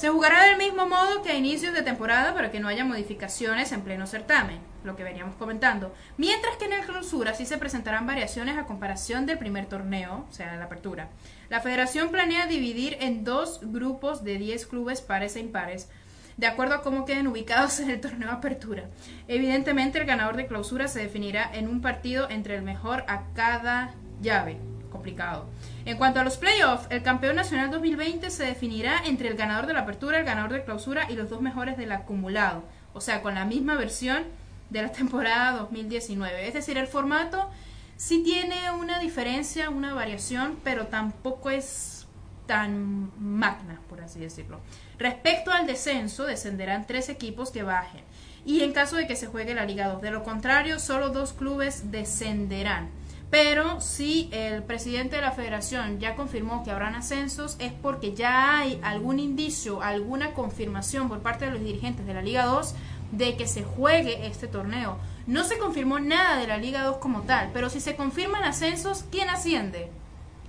[0.00, 3.70] Se jugará del mismo modo que a inicios de temporada para que no haya modificaciones
[3.70, 5.94] en pleno certamen, lo que veníamos comentando.
[6.16, 10.32] Mientras que en el clausura sí se presentarán variaciones a comparación del primer torneo, o
[10.32, 11.10] sea, la apertura.
[11.50, 15.90] La federación planea dividir en dos grupos de 10 clubes pares e impares,
[16.38, 18.84] de acuerdo a cómo queden ubicados en el torneo apertura.
[19.28, 23.92] Evidentemente el ganador de clausura se definirá en un partido entre el mejor a cada
[24.22, 24.56] llave.
[24.90, 25.46] Complicado.
[25.84, 29.72] En cuanto a los playoffs, el campeón nacional 2020 se definirá entre el ganador de
[29.72, 32.62] la apertura, el ganador de clausura y los dos mejores del acumulado.
[32.92, 34.24] O sea, con la misma versión
[34.68, 36.46] de la temporada 2019.
[36.46, 37.50] Es decir, el formato
[37.96, 42.06] sí tiene una diferencia, una variación, pero tampoco es
[42.46, 44.60] tan magna, por así decirlo.
[44.98, 48.02] Respecto al descenso, descenderán tres equipos que bajen.
[48.44, 51.32] Y en caso de que se juegue la Liga 2, de lo contrario, solo dos
[51.32, 52.90] clubes descenderán.
[53.30, 58.58] Pero si el presidente de la federación ya confirmó que habrán ascensos, es porque ya
[58.58, 62.74] hay algún indicio, alguna confirmación por parte de los dirigentes de la Liga 2
[63.12, 64.98] de que se juegue este torneo.
[65.28, 69.04] No se confirmó nada de la Liga 2 como tal, pero si se confirman ascensos,
[69.12, 69.90] ¿quién asciende?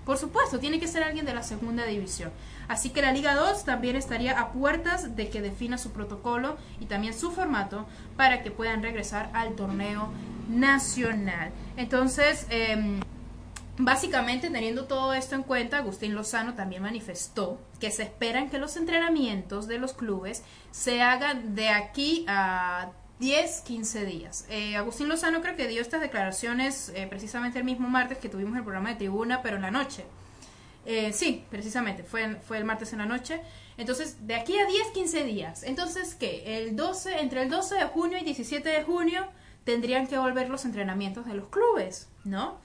[0.05, 2.31] Por supuesto, tiene que ser alguien de la segunda división.
[2.71, 6.85] Así que la Liga 2 también estaría a puertas de que defina su protocolo y
[6.85, 10.07] también su formato para que puedan regresar al torneo
[10.47, 11.51] nacional.
[11.75, 13.01] Entonces, em,
[13.77, 18.77] básicamente teniendo todo esto en cuenta, Agustín Lozano también manifestó que se esperan que los
[18.77, 24.45] entrenamientos de los clubes se hagan de aquí a 10, 15 días.
[24.49, 28.55] Eh, Agustín Lozano creo que dio estas declaraciones eh, precisamente el mismo martes que tuvimos
[28.55, 30.05] el programa de tribuna, pero en la noche.
[30.85, 33.41] Eh, sí, precisamente, fue, fue el martes en la noche.
[33.77, 35.63] Entonces, de aquí a 10, 15 días.
[35.63, 36.57] Entonces, ¿qué?
[36.57, 39.25] El 12, entre el 12 de junio y 17 de junio
[39.63, 42.57] tendrían que volver los entrenamientos de los clubes, ¿no?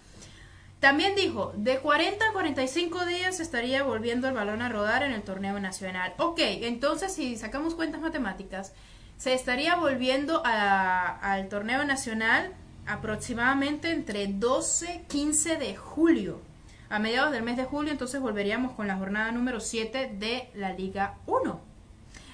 [0.80, 5.22] También dijo, de 40 a 45 días estaría volviendo el balón a rodar en el
[5.22, 6.14] torneo nacional.
[6.18, 8.72] Ok, entonces si sacamos cuentas matemáticas,
[9.16, 12.52] se estaría volviendo al torneo nacional
[12.86, 16.40] aproximadamente entre 12 15 de julio.
[16.88, 20.72] A mediados del mes de julio entonces volveríamos con la jornada número 7 de la
[20.72, 21.60] Liga 1.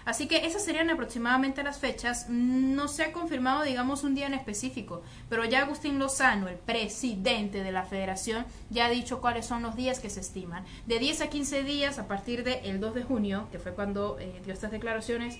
[0.04, 2.26] Así que esas serían aproximadamente las fechas.
[2.28, 7.62] No se ha confirmado, digamos, un día en específico, pero ya Agustín Lozano, el presidente
[7.62, 10.64] de la federación, ya ha dicho cuáles son los días que se estiman.
[10.86, 14.42] De 10 a 15 días a partir del 2 de junio, que fue cuando eh,
[14.44, 15.38] dio estas declaraciones,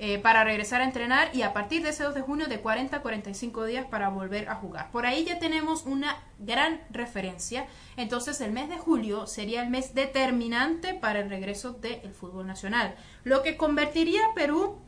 [0.00, 2.98] eh, para regresar a entrenar y a partir de ese 2 de junio de 40
[2.98, 4.92] a 45 días para volver a jugar.
[4.92, 7.66] Por ahí ya tenemos una gran referencia.
[7.96, 12.94] Entonces el mes de julio sería el mes determinante para el regreso del fútbol nacional,
[13.24, 14.78] lo que convertiría a Perú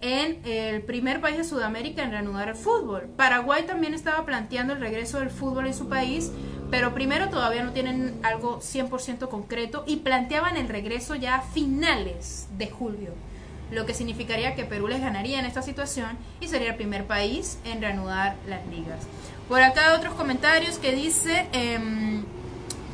[0.00, 3.08] en el primer país de Sudamérica en reanudar el fútbol.
[3.16, 6.30] Paraguay también estaba planteando el regreso del fútbol en su país,
[6.70, 12.46] pero primero todavía no tienen algo 100% concreto y planteaban el regreso ya a finales
[12.56, 13.10] de julio
[13.72, 17.58] lo que significaría que Perú les ganaría en esta situación y sería el primer país
[17.64, 19.06] en reanudar las ligas.
[19.48, 22.22] Por acá otros comentarios que dice em,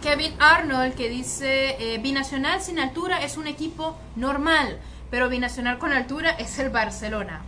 [0.02, 4.78] Kevin Arnold, que dice, eh, Binacional sin altura es un equipo normal,
[5.10, 7.42] pero Binacional con altura es el Barcelona.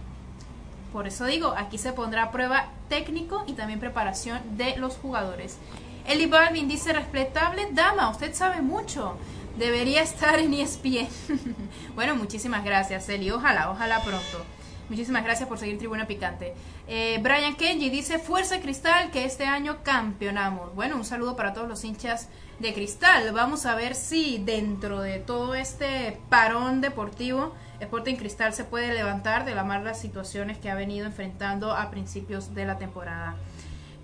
[0.92, 5.58] Por eso digo, aquí se pondrá a prueba técnico y también preparación de los jugadores.
[6.06, 9.16] Eli Balvin dice, respetable dama, usted sabe mucho.
[9.60, 11.06] Debería estar en ESPN.
[11.94, 13.30] bueno, muchísimas gracias, Eli.
[13.30, 14.42] Ojalá, ojalá pronto.
[14.88, 16.54] Muchísimas gracias por seguir Tribuna Picante.
[16.88, 20.74] Eh, Brian Kenji dice, Fuerza Cristal, que este año campeonamos.
[20.74, 23.32] Bueno, un saludo para todos los hinchas de Cristal.
[23.32, 29.44] Vamos a ver si dentro de todo este parón deportivo, Sporting Cristal se puede levantar
[29.44, 33.36] de las malas situaciones que ha venido enfrentando a principios de la temporada.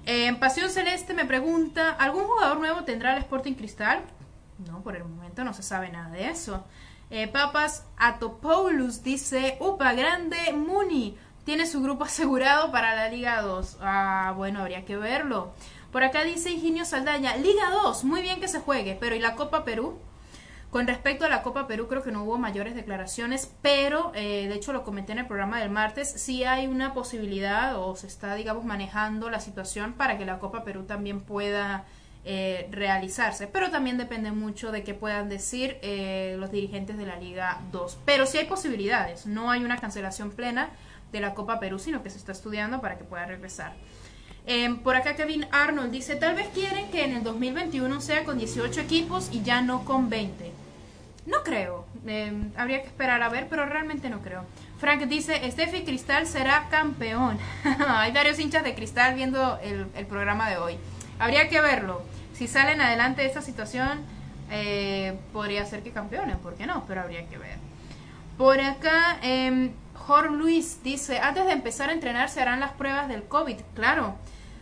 [0.05, 4.03] En Pasión Celeste me pregunta, ¿algún jugador nuevo tendrá el Sporting Cristal?
[4.59, 6.65] No, por el momento no se sabe nada de eso.
[7.11, 13.79] Eh, Papas Atopoulos dice, upa, grande Muni, tiene su grupo asegurado para la Liga 2.
[13.81, 15.53] Ah, bueno, habría que verlo.
[15.93, 19.35] Por acá dice Ingenio Saldaña, Liga 2, muy bien que se juegue, pero ¿y la
[19.35, 19.99] Copa Perú?
[20.71, 24.55] Con respecto a la Copa Perú, creo que no hubo mayores declaraciones, pero eh, de
[24.55, 28.35] hecho lo comenté en el programa del martes, sí hay una posibilidad o se está,
[28.35, 31.87] digamos, manejando la situación para que la Copa Perú también pueda
[32.29, 37.15] eh, realizarse, pero también depende mucho de qué puedan decir eh, los dirigentes de la
[37.21, 37.99] Liga 2.
[38.05, 40.71] Pero sí hay posibilidades, no hay una cancelación plena
[41.13, 43.75] de la Copa Perú, sino que se está estudiando para que pueda regresar.
[44.45, 48.39] Em, por acá Kevin Arnold dice, tal vez quieren que en el 2021 sea con
[48.39, 50.51] 18 equipos y ya no con 20.
[51.27, 54.45] No creo, em, habría que esperar a ver, pero realmente no creo.
[54.79, 57.39] Frank dice, Steffi Cristal será campeón.
[57.87, 60.77] Hay varios hinchas de Cristal viendo el, el programa de hoy.
[61.21, 62.03] Habría que verlo
[62.37, 64.01] si salen adelante de esta situación,
[64.51, 66.85] eh, podría ser que campeonen, ¿por qué no?
[66.87, 67.57] Pero habría que ver.
[68.37, 73.09] Por acá, eh, Jorge Luis dice, antes de empezar a entrenar se harán las pruebas
[73.09, 73.57] del COVID.
[73.75, 74.17] Claro,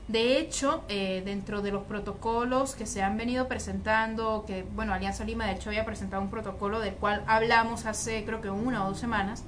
[0.06, 5.24] de hecho, eh, dentro de los protocolos que se han venido presentando, que, bueno, Alianza
[5.24, 8.90] Lima de hecho había presentado un protocolo del cual hablamos hace creo que una o
[8.90, 9.44] dos semanas,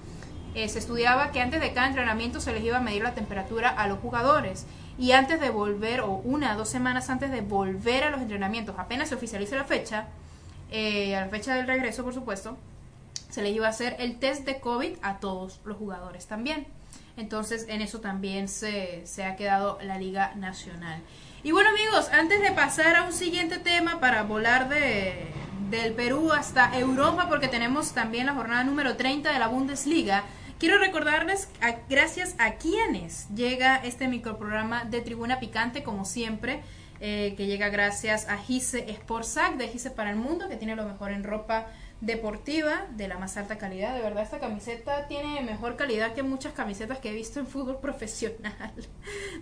[0.55, 3.69] eh, se estudiaba que antes de cada entrenamiento se les iba a medir la temperatura
[3.69, 4.67] a los jugadores
[4.99, 8.77] y antes de volver, o una o dos semanas antes de volver a los entrenamientos,
[8.79, 10.07] apenas se oficialice la fecha,
[10.71, 12.57] eh, a la fecha del regreso, por supuesto,
[13.31, 16.67] se les iba a hacer el test de COVID a todos los jugadores también.
[17.17, 21.01] Entonces, en eso también se, ha quedado la Liga Nacional.
[21.43, 25.27] Y bueno, amigos, antes de pasar a un siguiente tema para volar de,
[25.71, 30.25] del Perú hasta Europa, porque tenemos también la jornada número 30 de la Bundesliga,
[30.59, 31.49] quiero recordarles
[31.89, 36.63] gracias a quienes llega este microprograma de Tribuna Picante, como siempre.
[36.99, 40.87] Eh, que llega gracias a Gise Sportsac de Gise para el Mundo, que tiene lo
[40.87, 41.67] mejor en ropa
[42.01, 43.95] deportiva de la más alta calidad.
[43.95, 47.79] De verdad, esta camiseta tiene mejor calidad que muchas camisetas que he visto en fútbol
[47.83, 48.73] profesional.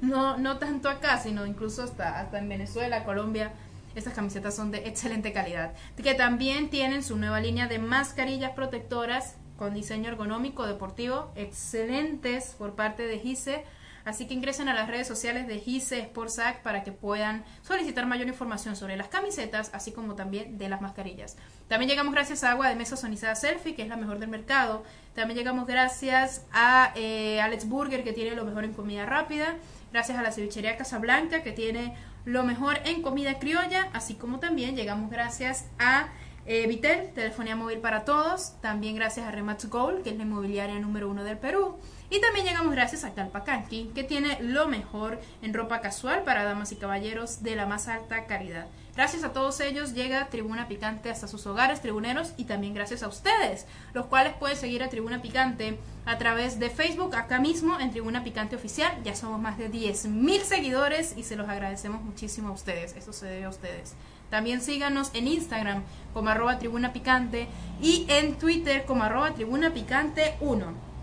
[0.01, 3.53] No, no tanto acá, sino incluso hasta, hasta en Venezuela, Colombia.
[3.95, 5.75] Estas camisetas son de excelente calidad.
[6.03, 12.75] Que también tienen su nueva línea de mascarillas protectoras con diseño ergonómico deportivo, excelentes por
[12.75, 13.65] parte de Gise
[14.05, 18.29] Así que ingresen a las redes sociales de GISE Sportsac para que puedan solicitar mayor
[18.29, 21.37] información sobre las camisetas, así como también de las mascarillas.
[21.69, 24.85] También llegamos gracias a Agua de Mesa Sonizada Selfie, que es la mejor del mercado.
[25.15, 29.57] También llegamos gracias a eh, Alex Burger, que tiene lo mejor en comida rápida.
[29.91, 33.89] Gracias a la cevichería Casablanca, que tiene lo mejor en comida criolla.
[33.95, 36.09] Así como también llegamos gracias a
[36.47, 38.61] eh, Vitel, telefonía móvil para todos.
[38.61, 41.77] También gracias a Remax Gold, que es la inmobiliaria número uno del Perú.
[42.11, 46.71] Y también llegamos gracias a Calpacanqui, que tiene lo mejor en ropa casual para damas
[46.73, 48.67] y caballeros de la más alta calidad.
[48.97, 53.09] Gracias a todos ellos llega Tribuna Picante hasta sus hogares, tribuneros, y también gracias a
[53.09, 57.91] ustedes, los cuales pueden seguir a Tribuna Picante a través de Facebook, acá mismo en
[57.91, 58.93] Tribuna Picante Oficial.
[59.03, 62.95] Ya somos más de 10.000 seguidores y se los agradecemos muchísimo a ustedes.
[62.95, 63.95] Eso se debe a ustedes.
[64.31, 67.49] También síganos en Instagram como arroba Tribuna Picante
[67.83, 70.94] y en Twitter como arroba Tribuna Picante 1.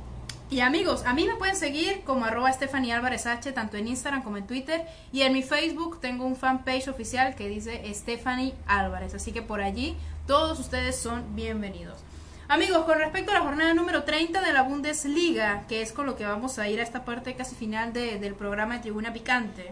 [0.52, 4.22] Y amigos, a mí me pueden seguir como arroba Stephanie Álvarez H, tanto en Instagram
[4.22, 4.86] como en Twitter.
[5.14, 9.14] Y en mi Facebook tengo un fanpage oficial que dice Stephanie Álvarez.
[9.14, 9.96] Así que por allí
[10.28, 12.02] todos ustedes son bienvenidos.
[12.50, 16.18] Amigos, con respecto a la jornada número 30 de la Bundesliga, que es con lo
[16.18, 19.72] que vamos a ir a esta parte casi final del programa de Tribuna Picante.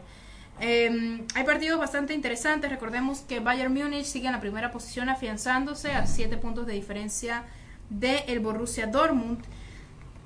[0.62, 2.70] Em, hay partidos bastante interesantes.
[2.70, 7.44] Recordemos que Bayern Múnich sigue en la primera posición afianzándose a 7 puntos de diferencia
[7.90, 9.44] del el Borussia Dortmund.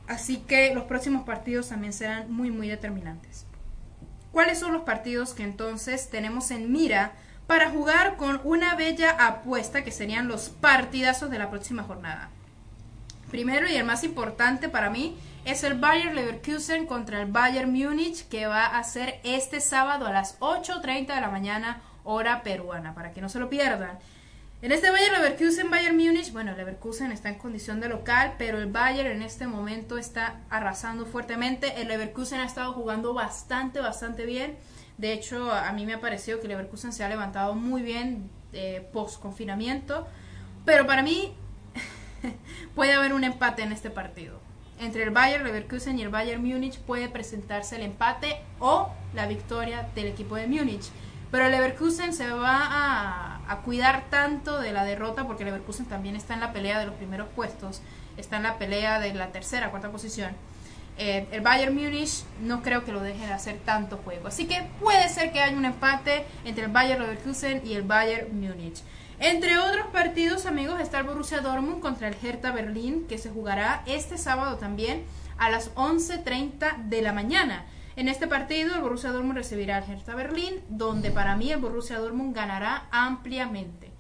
[0.07, 3.45] Así que los próximos partidos también serán muy, muy determinantes.
[4.31, 7.13] ¿Cuáles son los partidos que entonces tenemos en mira
[7.47, 12.29] para jugar con una bella apuesta que serían los partidazos de la próxima jornada?
[13.29, 18.27] Primero y el más importante para mí es el Bayern Leverkusen contra el Bayern Múnich
[18.27, 23.11] que va a ser este sábado a las 8.30 de la mañana hora peruana, para
[23.11, 23.99] que no se lo pierdan.
[24.63, 28.71] En este Bayern Leverkusen, Bayern Múnich, bueno, Leverkusen está en condición de local, pero el
[28.71, 31.82] Bayern en este momento está arrasando fuertemente.
[31.82, 34.56] El Leverkusen ha estado jugando bastante, bastante bien.
[34.97, 38.88] De hecho, a mí me ha parecido que Leverkusen se ha levantado muy bien eh,
[38.93, 40.08] post confinamiento.
[40.63, 41.34] Pero para mí
[42.73, 44.39] puede haber un empate en este partido.
[44.80, 49.89] Entre el Bayern Leverkusen y el Bayern Múnich puede presentarse el empate o la victoria
[49.93, 50.86] del equipo de Múnich.
[51.32, 56.15] Pero el Leverkusen se va a a cuidar tanto de la derrota, porque Leverkusen también
[56.15, 57.82] está en la pelea de los primeros puestos,
[58.17, 60.32] está en la pelea de la tercera, cuarta posición.
[60.97, 64.27] Eh, el Bayern Múnich no creo que lo deje de hacer tanto juego.
[64.27, 68.39] Así que puede ser que haya un empate entre el Bayern Leverkusen y el Bayern
[68.39, 68.82] Múnich.
[69.19, 73.82] Entre otros partidos, amigos, está el Borussia Dortmund contra el Hertha Berlín, que se jugará
[73.86, 75.03] este sábado también
[75.38, 77.65] a las 11.30 de la mañana.
[77.95, 81.99] En este partido el Borussia Dortmund recibirá al Hertha Berlín, donde para mí el Borussia
[81.99, 83.91] Dortmund ganará ampliamente.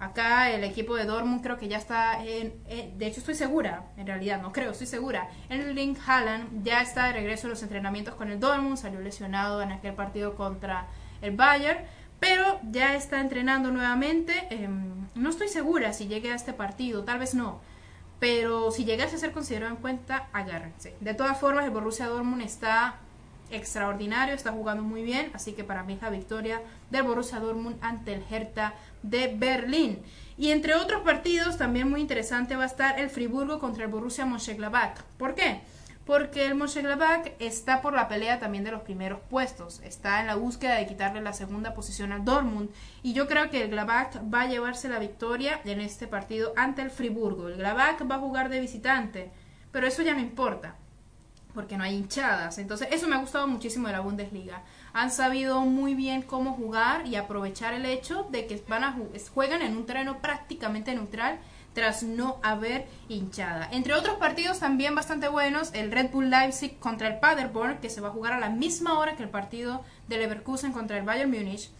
[0.00, 4.06] Acá el equipo de Dortmund creo que ya está en, de hecho estoy segura, en
[4.06, 5.28] realidad no creo, estoy segura.
[5.48, 9.62] El Link Haaland ya está de regreso en los entrenamientos con el Dortmund, salió lesionado
[9.62, 10.88] en aquel partido contra
[11.22, 11.78] el Bayern,
[12.18, 14.48] pero ya está entrenando nuevamente.
[14.50, 17.60] Em, no estoy segura si llegue a este partido, tal vez no.
[18.18, 20.96] Pero si llegase a ser considerado en cuenta, agárrense.
[21.00, 22.96] De todas formas, el Borussia Dortmund está
[23.50, 27.76] extraordinario, está jugando muy bien, así que para mí es la victoria del Borussia Dortmund
[27.80, 30.02] ante el Hertha de Berlín.
[30.38, 34.26] Y entre otros partidos también muy interesante va a estar el Friburgo contra el Borussia
[34.26, 35.02] Mönchengladbach.
[35.16, 35.60] ¿Por qué?
[36.06, 40.36] porque el Mönchengladbach está por la pelea también de los primeros puestos, está en la
[40.36, 42.70] búsqueda de quitarle la segunda posición al Dortmund
[43.02, 46.82] y yo creo que el Gladbach va a llevarse la victoria en este partido ante
[46.82, 47.48] el Friburgo.
[47.48, 49.32] El Gladbach va a jugar de visitante,
[49.72, 50.76] pero eso ya no importa
[51.56, 52.58] porque no hay hinchadas.
[52.58, 54.62] Entonces, eso me ha gustado muchísimo de la Bundesliga.
[54.92, 58.96] Han sabido muy bien cómo jugar y aprovechar el hecho de que van a
[59.34, 61.40] juegan en un terreno prácticamente neutral
[61.72, 63.68] tras no haber hinchada.
[63.72, 68.00] Entre otros partidos también bastante buenos, el Red Bull Leipzig contra el Paderborn, que se
[68.00, 71.30] va a jugar a la misma hora que el partido del Leverkusen contra el Bayern
[71.30, 71.70] Múnich.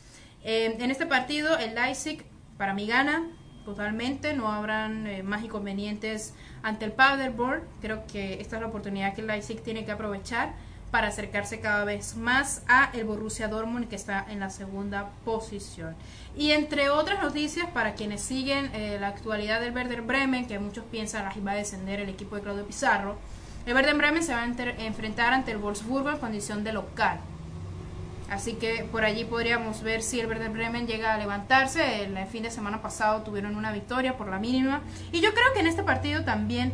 [0.43, 2.24] Eh, en este partido, el Leipzig
[2.57, 3.27] para mí gana
[3.66, 7.62] totalmente, no habrán eh, más inconvenientes ante el Paderborn.
[7.82, 10.54] Creo que esta es la oportunidad que el Leipzig tiene que aprovechar
[10.92, 15.96] para acercarse cada vez más a el Borussia Dortmund que está en la segunda posición.
[16.36, 20.84] Y entre otras noticias para quienes siguen eh, la actualidad del Werder Bremen, que muchos
[20.84, 23.16] piensan que va a descender el equipo de Claudio Pizarro,
[23.66, 27.18] el Werder Bremen se va a enfrentar ante el Wolfsburgo en condición de local.
[28.31, 32.05] Así que por allí podríamos ver si el Werder Bremen llega a levantarse.
[32.05, 34.83] El fin de semana pasado tuvieron una victoria por la mínima.
[35.12, 36.72] Y yo creo que en este partido también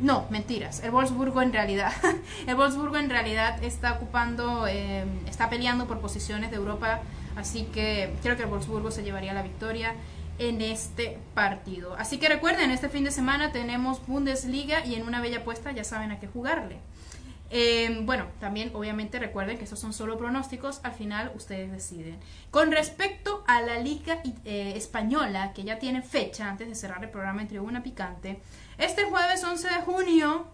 [0.00, 0.82] no, mentiras.
[0.82, 1.92] El Wolfsburgo en realidad,
[2.46, 7.00] el Wolfsburgo en realidad está ocupando, eh, está peleando por posiciones de Europa,
[7.36, 9.94] así que creo que el Wolfsburgo se llevaría la victoria
[10.38, 11.94] en este partido.
[11.98, 15.84] Así que recuerden, este fin de semana tenemos Bundesliga y en una bella apuesta ya
[15.84, 16.78] saben a qué jugarle.
[17.52, 22.18] Eh, bueno, también obviamente recuerden que estos son solo pronósticos, al final ustedes deciden.
[22.50, 27.10] Con respecto a la Liga eh, Española, que ya tiene fecha antes de cerrar el
[27.10, 28.40] programa en Tribuna Picante,
[28.78, 30.46] este jueves 11 de junio,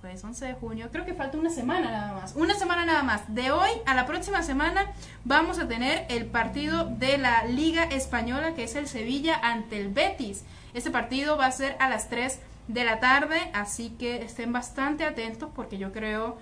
[0.00, 3.34] jueves 11 de junio, creo que falta una semana nada más, una semana nada más.
[3.34, 4.92] De hoy a la próxima semana
[5.24, 9.88] vamos a tener el partido de la Liga Española, que es el Sevilla ante el
[9.88, 10.44] Betis.
[10.72, 12.38] Este partido va a ser a las 3
[12.68, 16.38] de la tarde, así que estén bastante atentos porque yo creo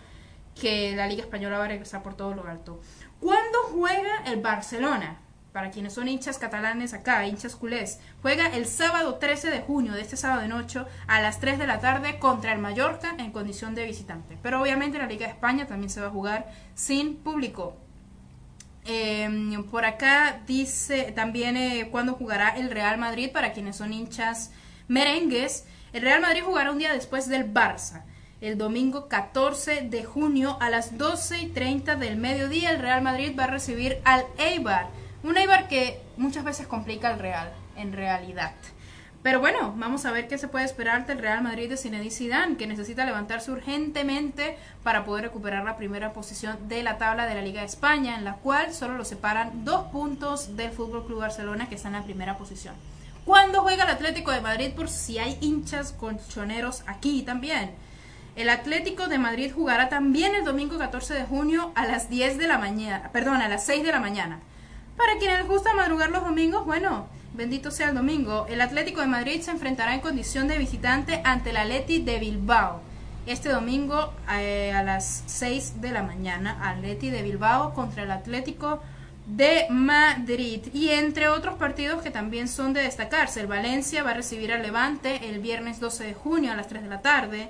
[0.60, 2.80] que la Liga Española va a regresar por todo lo alto.
[3.20, 5.18] ¿Cuándo juega el Barcelona?
[5.52, 10.00] para quienes son hinchas catalanes acá, hinchas culés, juega el sábado 13 de junio de
[10.00, 13.74] este sábado de noche a las 3 de la tarde contra el Mallorca en condición
[13.74, 14.38] de visitante.
[14.42, 17.76] Pero obviamente la Liga de España también se va a jugar sin público.
[18.84, 24.50] Em, por acá dice también eh, cuándo jugará el Real Madrid para quienes son hinchas
[24.88, 25.66] merengues.
[25.92, 28.04] El Real Madrid jugará un día después del Barça.
[28.40, 33.34] El domingo 14 de junio a las 12 y 30 del mediodía el Real Madrid
[33.38, 34.88] va a recibir al Eibar
[35.22, 38.52] un Eibar que muchas veces complica el Real, en realidad.
[39.22, 42.56] Pero bueno, vamos a ver qué se puede esperar del Real Madrid de Zinedine Zidane,
[42.56, 47.42] que necesita levantarse urgentemente para poder recuperar la primera posición de la tabla de la
[47.42, 51.68] Liga de España, en la cual solo lo separan dos puntos del Fútbol Club Barcelona,
[51.68, 52.74] que está en la primera posición.
[53.24, 54.72] ¿Cuándo juega el Atlético de Madrid?
[54.74, 57.70] Por si hay hinchas colchoneros aquí también.
[58.34, 62.48] El Atlético de Madrid jugará también el domingo 14 de junio a las 10 de
[62.48, 64.40] la mañana, perdón, a las 6 de la mañana.
[64.96, 68.46] Para quienes les gusta madrugar los domingos, bueno, bendito sea el domingo.
[68.48, 72.80] El Atlético de Madrid se enfrentará en condición de visitante ante el Atleti de Bilbao.
[73.26, 78.82] Este domingo eh, a las 6 de la mañana, Atleti de Bilbao contra el Atlético
[79.26, 80.62] de Madrid.
[80.72, 84.62] Y entre otros partidos que también son de destacarse, el Valencia va a recibir al
[84.62, 87.48] Levante el viernes 12 de junio a las 3 de la tarde.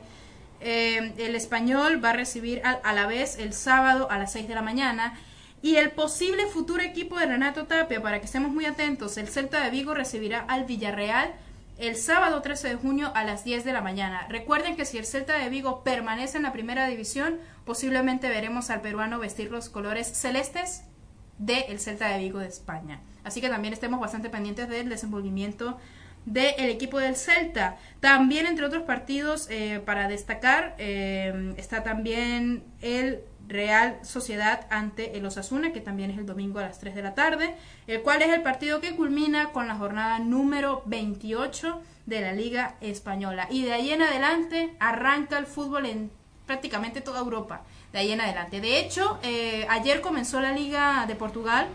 [0.60, 4.62] Eh, el Español va a recibir al Alavés el sábado a las 6 de la
[4.62, 5.18] mañana
[5.60, 9.62] y el posible futuro equipo de Renato Tapia, para que estemos muy atentos, el Celta
[9.62, 11.32] de Vigo recibirá al Villarreal
[11.78, 14.26] el sábado 13 de junio a las 10 de la mañana.
[14.28, 18.80] Recuerden que si el Celta de Vigo permanece en la primera división, posiblemente veremos al
[18.80, 20.82] peruano vestir los colores celestes
[21.42, 23.00] del el Celta de Vigo de España.
[23.24, 25.78] Así que también estemos bastante pendientes del desenvolvimiento
[26.24, 27.76] del equipo del Celta.
[28.00, 35.26] También, entre otros partidos, eh, para destacar, eh, está también el Real Sociedad ante el
[35.26, 37.56] Osasuna, que también es el domingo a las 3 de la tarde,
[37.88, 42.76] el cual es el partido que culmina con la jornada número 28 de la Liga
[42.80, 43.48] Española.
[43.50, 46.10] Y de ahí en adelante arranca el fútbol en
[46.46, 47.62] prácticamente toda Europa.
[47.92, 48.60] De ahí en adelante.
[48.60, 51.68] De hecho, eh, ayer comenzó la Liga de Portugal.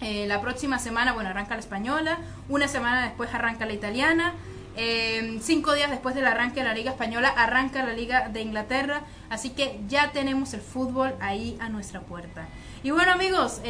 [0.00, 2.18] Eh, la próxima semana, bueno, arranca la española.
[2.48, 4.34] Una semana después arranca la italiana.
[4.76, 9.02] Eh, cinco días después del arranque de la Liga Española, arranca la Liga de Inglaterra.
[9.28, 12.46] Así que ya tenemos el fútbol ahí a nuestra puerta.
[12.82, 13.60] Y bueno amigos,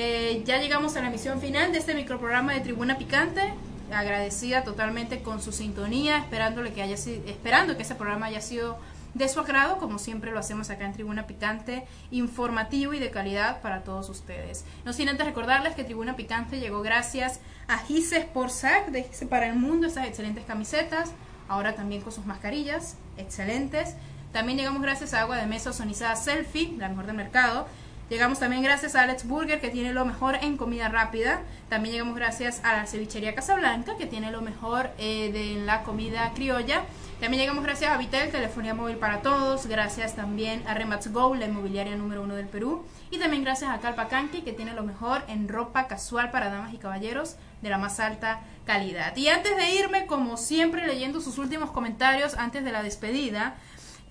[0.45, 3.55] ya llegamos a la emisión final de este microprograma de Tribuna Picante.
[3.93, 8.79] Agradecida totalmente con su sintonía, esperándole que haya, esperando que ese programa haya sido
[9.15, 13.63] de su agrado, como siempre lo hacemos acá en Tribuna Picante, informativo y de calidad
[13.63, 14.65] para todos ustedes.
[14.85, 19.47] No sin antes recordarles que Tribuna Picante llegó gracias a Gises por SAC de para
[19.47, 21.13] el Mundo, esas excelentes camisetas,
[21.49, 23.95] ahora también con sus mascarillas, excelentes.
[24.33, 27.69] También llegamos gracias a Agua de Mesa Ozonizada Selfie, la mejor del mercado.
[28.15, 31.41] Llegamos también gracias a Alex Burger, que tiene lo mejor en comida rápida.
[31.69, 36.31] También llegamos gracias a la cevichería Casablanca, que tiene lo mejor eh, de la comida
[36.33, 36.85] criolla.
[37.19, 39.67] También llegamos gracias a Vitel, telefonía móvil para todos.
[39.67, 42.85] Gracias también a Remats Go, la inmobiliaria número uno del Perú.
[43.11, 46.79] Y también gracias a Calpacanqui, que tiene lo mejor en ropa casual para damas y
[46.79, 49.17] caballeros de la más alta calidad.
[49.17, 53.57] Y antes de irme, como siempre, leyendo sus últimos comentarios antes de la despedida.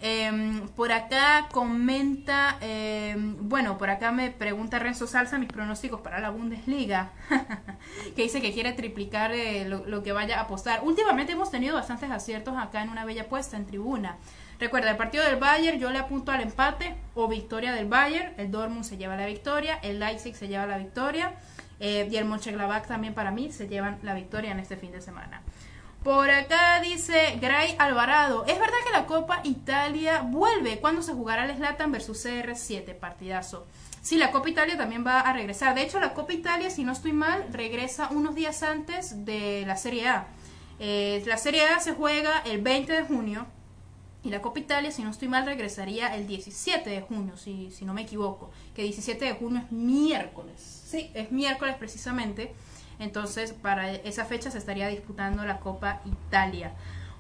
[0.06, 6.20] Em, por acá comenta, em, bueno, por acá me pregunta Renzo Salsa mis pronósticos para
[6.20, 7.12] la Bundesliga,
[8.14, 10.82] que dice que quiere triplicar eh, lo, que vaya a apostar.
[10.84, 14.18] Últimamente hemos tenido bastantes aciertos acá en una bella apuesta en tribuna.
[14.60, 18.52] Recuerda, el partido del Bayern yo le apunto al empate o victoria del Bayern, el
[18.52, 21.32] Dortmund se lleva la victoria, el Leipzig se lleva la victoria
[21.80, 25.00] eh, y el Mönchengladbach también para mí se llevan la victoria en este fin de
[25.00, 25.44] semana.
[26.04, 28.44] Por acá dice Gray Alvarado.
[28.46, 33.66] Es verdad que la Copa Italia vuelve cuando se jugará el Slatan versus CR7, partidazo.
[34.02, 35.76] Sí, la Copa Italia también va a regresar.
[35.76, 39.78] De hecho, la Copa Italia, si no estoy mal, regresa unos días antes de la
[39.78, 40.28] Serie A.
[40.80, 43.46] Eh, la Serie A se juega el 20 de junio
[44.26, 47.86] y la Copa Italia, si no estoy mal, regresaría el 17 de junio, si, si
[47.86, 48.52] no me equivoco.
[48.76, 50.84] Que 17 de junio es miércoles.
[50.86, 52.54] Sí, es miércoles precisamente.
[53.00, 56.72] Entonces, para esa fecha se estaría disputando la Copa Italia.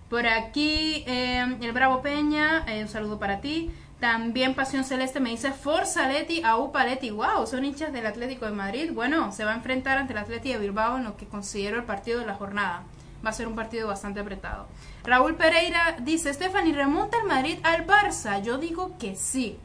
[0.09, 3.71] Por aquí, eh, el Bravo Peña, eh, un saludo para ti.
[3.99, 7.09] También Pasión Celeste me dice Forza Leti, AUPA Leti.
[7.09, 8.91] Wow, son hinchas del Atlético de Madrid.
[8.93, 11.85] Bueno, se va a enfrentar ante el Atlético de Bilbao en lo que considero el
[11.85, 12.83] partido de la jornada.
[13.25, 14.67] Va a ser un partido bastante apretado.
[15.05, 18.41] Raúl Pereira dice, Stephanie, ¿remonta el Madrid al Barça?
[18.41, 19.57] Yo digo que sí.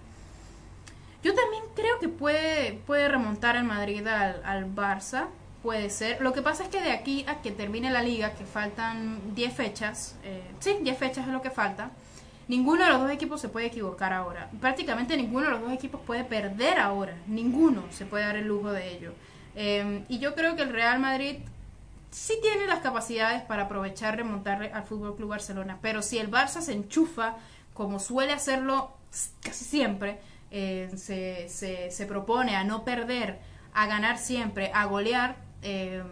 [1.24, 5.26] Yo también creo que puede, puede remontar el Madrid al, al Barça.
[5.62, 6.20] Puede ser.
[6.20, 9.54] Lo que pasa es que de aquí a que termine la liga, que faltan 10
[9.54, 11.90] fechas, eh, sí, 10 fechas es lo que falta,
[12.46, 14.50] ninguno de los dos equipos se puede equivocar ahora.
[14.61, 17.16] Prácticamente ninguno de los dos equipos puede perder ahora.
[17.26, 19.12] Ninguno se puede dar el lujo de ello.
[19.56, 21.38] Eh, y yo creo que el Real Madrid
[22.12, 25.78] sí tiene las capacidades para aprovechar remontarle al Fútbol Club Barcelona.
[25.82, 27.36] Pero si el Barça se enchufa,
[27.74, 28.92] como suele hacerlo
[29.42, 30.20] casi siempre,
[30.52, 33.40] eh, se, se propone a no perder,
[33.74, 36.02] a ganar siempre, a golear, eh,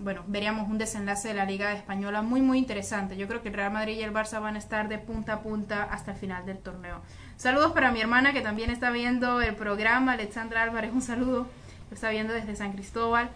[0.00, 3.16] bueno, veríamos un desenlace de la Liga Española muy, muy interesante.
[3.16, 5.40] Yo creo que el Real Madrid y el Barça van a estar de punta a
[5.42, 7.00] punta hasta el final del torneo.
[7.36, 11.46] Saludos para mi hermana que también está viendo el programa, Alexandra Álvarez, un saludo.
[11.88, 13.30] Lo está viendo desde San Cristóbal.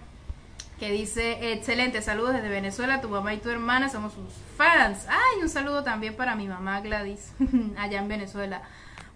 [0.80, 5.06] Que dice, excelente, saludos desde Venezuela, tu mamá y tu hermana somos sus fans.
[5.08, 7.32] Ay, un saludo también para mi mamá Gladys,
[7.78, 8.62] allá en Venezuela.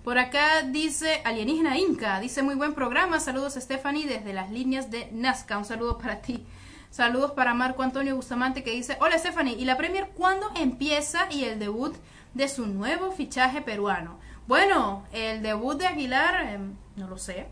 [0.09, 5.11] Por acá dice Alienígena Inca, dice muy buen programa, saludos Stephanie desde las líneas de
[5.13, 6.47] Nazca, un saludo para ti.
[6.89, 11.45] Saludos para Marco Antonio Bustamante que dice, hola Stephanie, ¿y la Premier cuándo empieza y
[11.45, 11.95] el debut
[12.33, 14.19] de su nuevo fichaje peruano?
[14.47, 17.49] Bueno, el debut de Aguilar, em, no lo sé,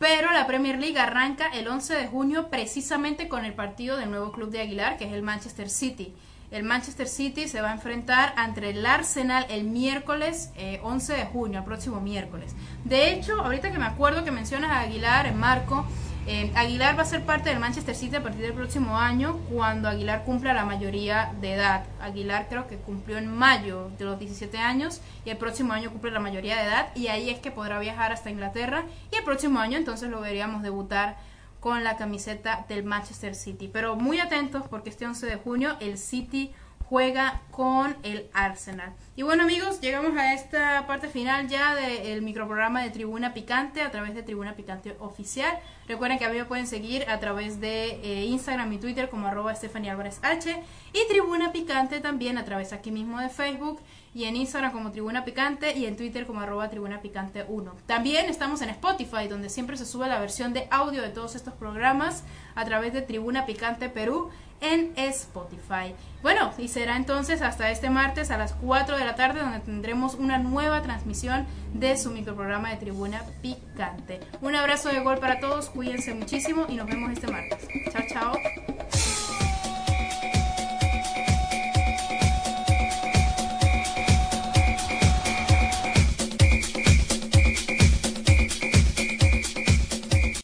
[0.00, 4.32] pero la Premier League arranca el 11 de junio precisamente con el partido del nuevo
[4.32, 6.12] club de Aguilar, que es el Manchester City.
[6.50, 10.50] El Manchester City se va a enfrentar ante el Arsenal el miércoles
[10.82, 12.54] 11 eh, de junio, el próximo miércoles.
[12.84, 15.86] De hecho, ahorita que me acuerdo que mencionas a Aguilar, Marco,
[16.26, 19.88] eh, Aguilar va a ser parte del Manchester City a partir del próximo año, cuando
[19.88, 21.84] Aguilar cumpla la mayoría de edad.
[22.00, 26.10] Aguilar creo que cumplió en mayo de los 17 años y el próximo año cumple
[26.10, 29.60] la mayoría de edad y ahí es que podrá viajar hasta Inglaterra y el próximo
[29.60, 31.16] año entonces lo veríamos debutar
[31.60, 33.68] con la camiseta del Manchester City.
[33.72, 36.52] Pero muy atentos porque este 11 de junio el City
[36.90, 38.92] juega con el Arsenal.
[39.14, 43.92] Y bueno amigos, llegamos a esta parte final ya del microprograma de Tribuna Picante a
[43.92, 45.56] través de Tribuna Picante Oficial.
[45.86, 49.28] Recuerden que a mí me pueden seguir a través de eh, Instagram y Twitter como
[49.28, 50.52] arroba Stephanie Álvarez H
[50.92, 53.80] y Tribuna Picante también a través aquí mismo de Facebook
[54.14, 57.72] y en Instagram como Tribuna Picante y en Twitter como arroba Tribuna Picante 1.
[57.86, 61.54] También estamos en Spotify, donde siempre se sube la versión de audio de todos estos
[61.54, 64.30] programas a través de Tribuna Picante Perú
[64.60, 65.94] en Spotify.
[66.22, 70.14] Bueno, y será entonces hasta este martes a las 4 de la tarde donde tendremos
[70.14, 74.20] una nueva transmisión de su microprograma de Tribuna Picante.
[74.42, 77.66] Un abrazo de gol para todos, cuídense muchísimo y nos vemos este martes.
[77.92, 79.19] Chao, chao.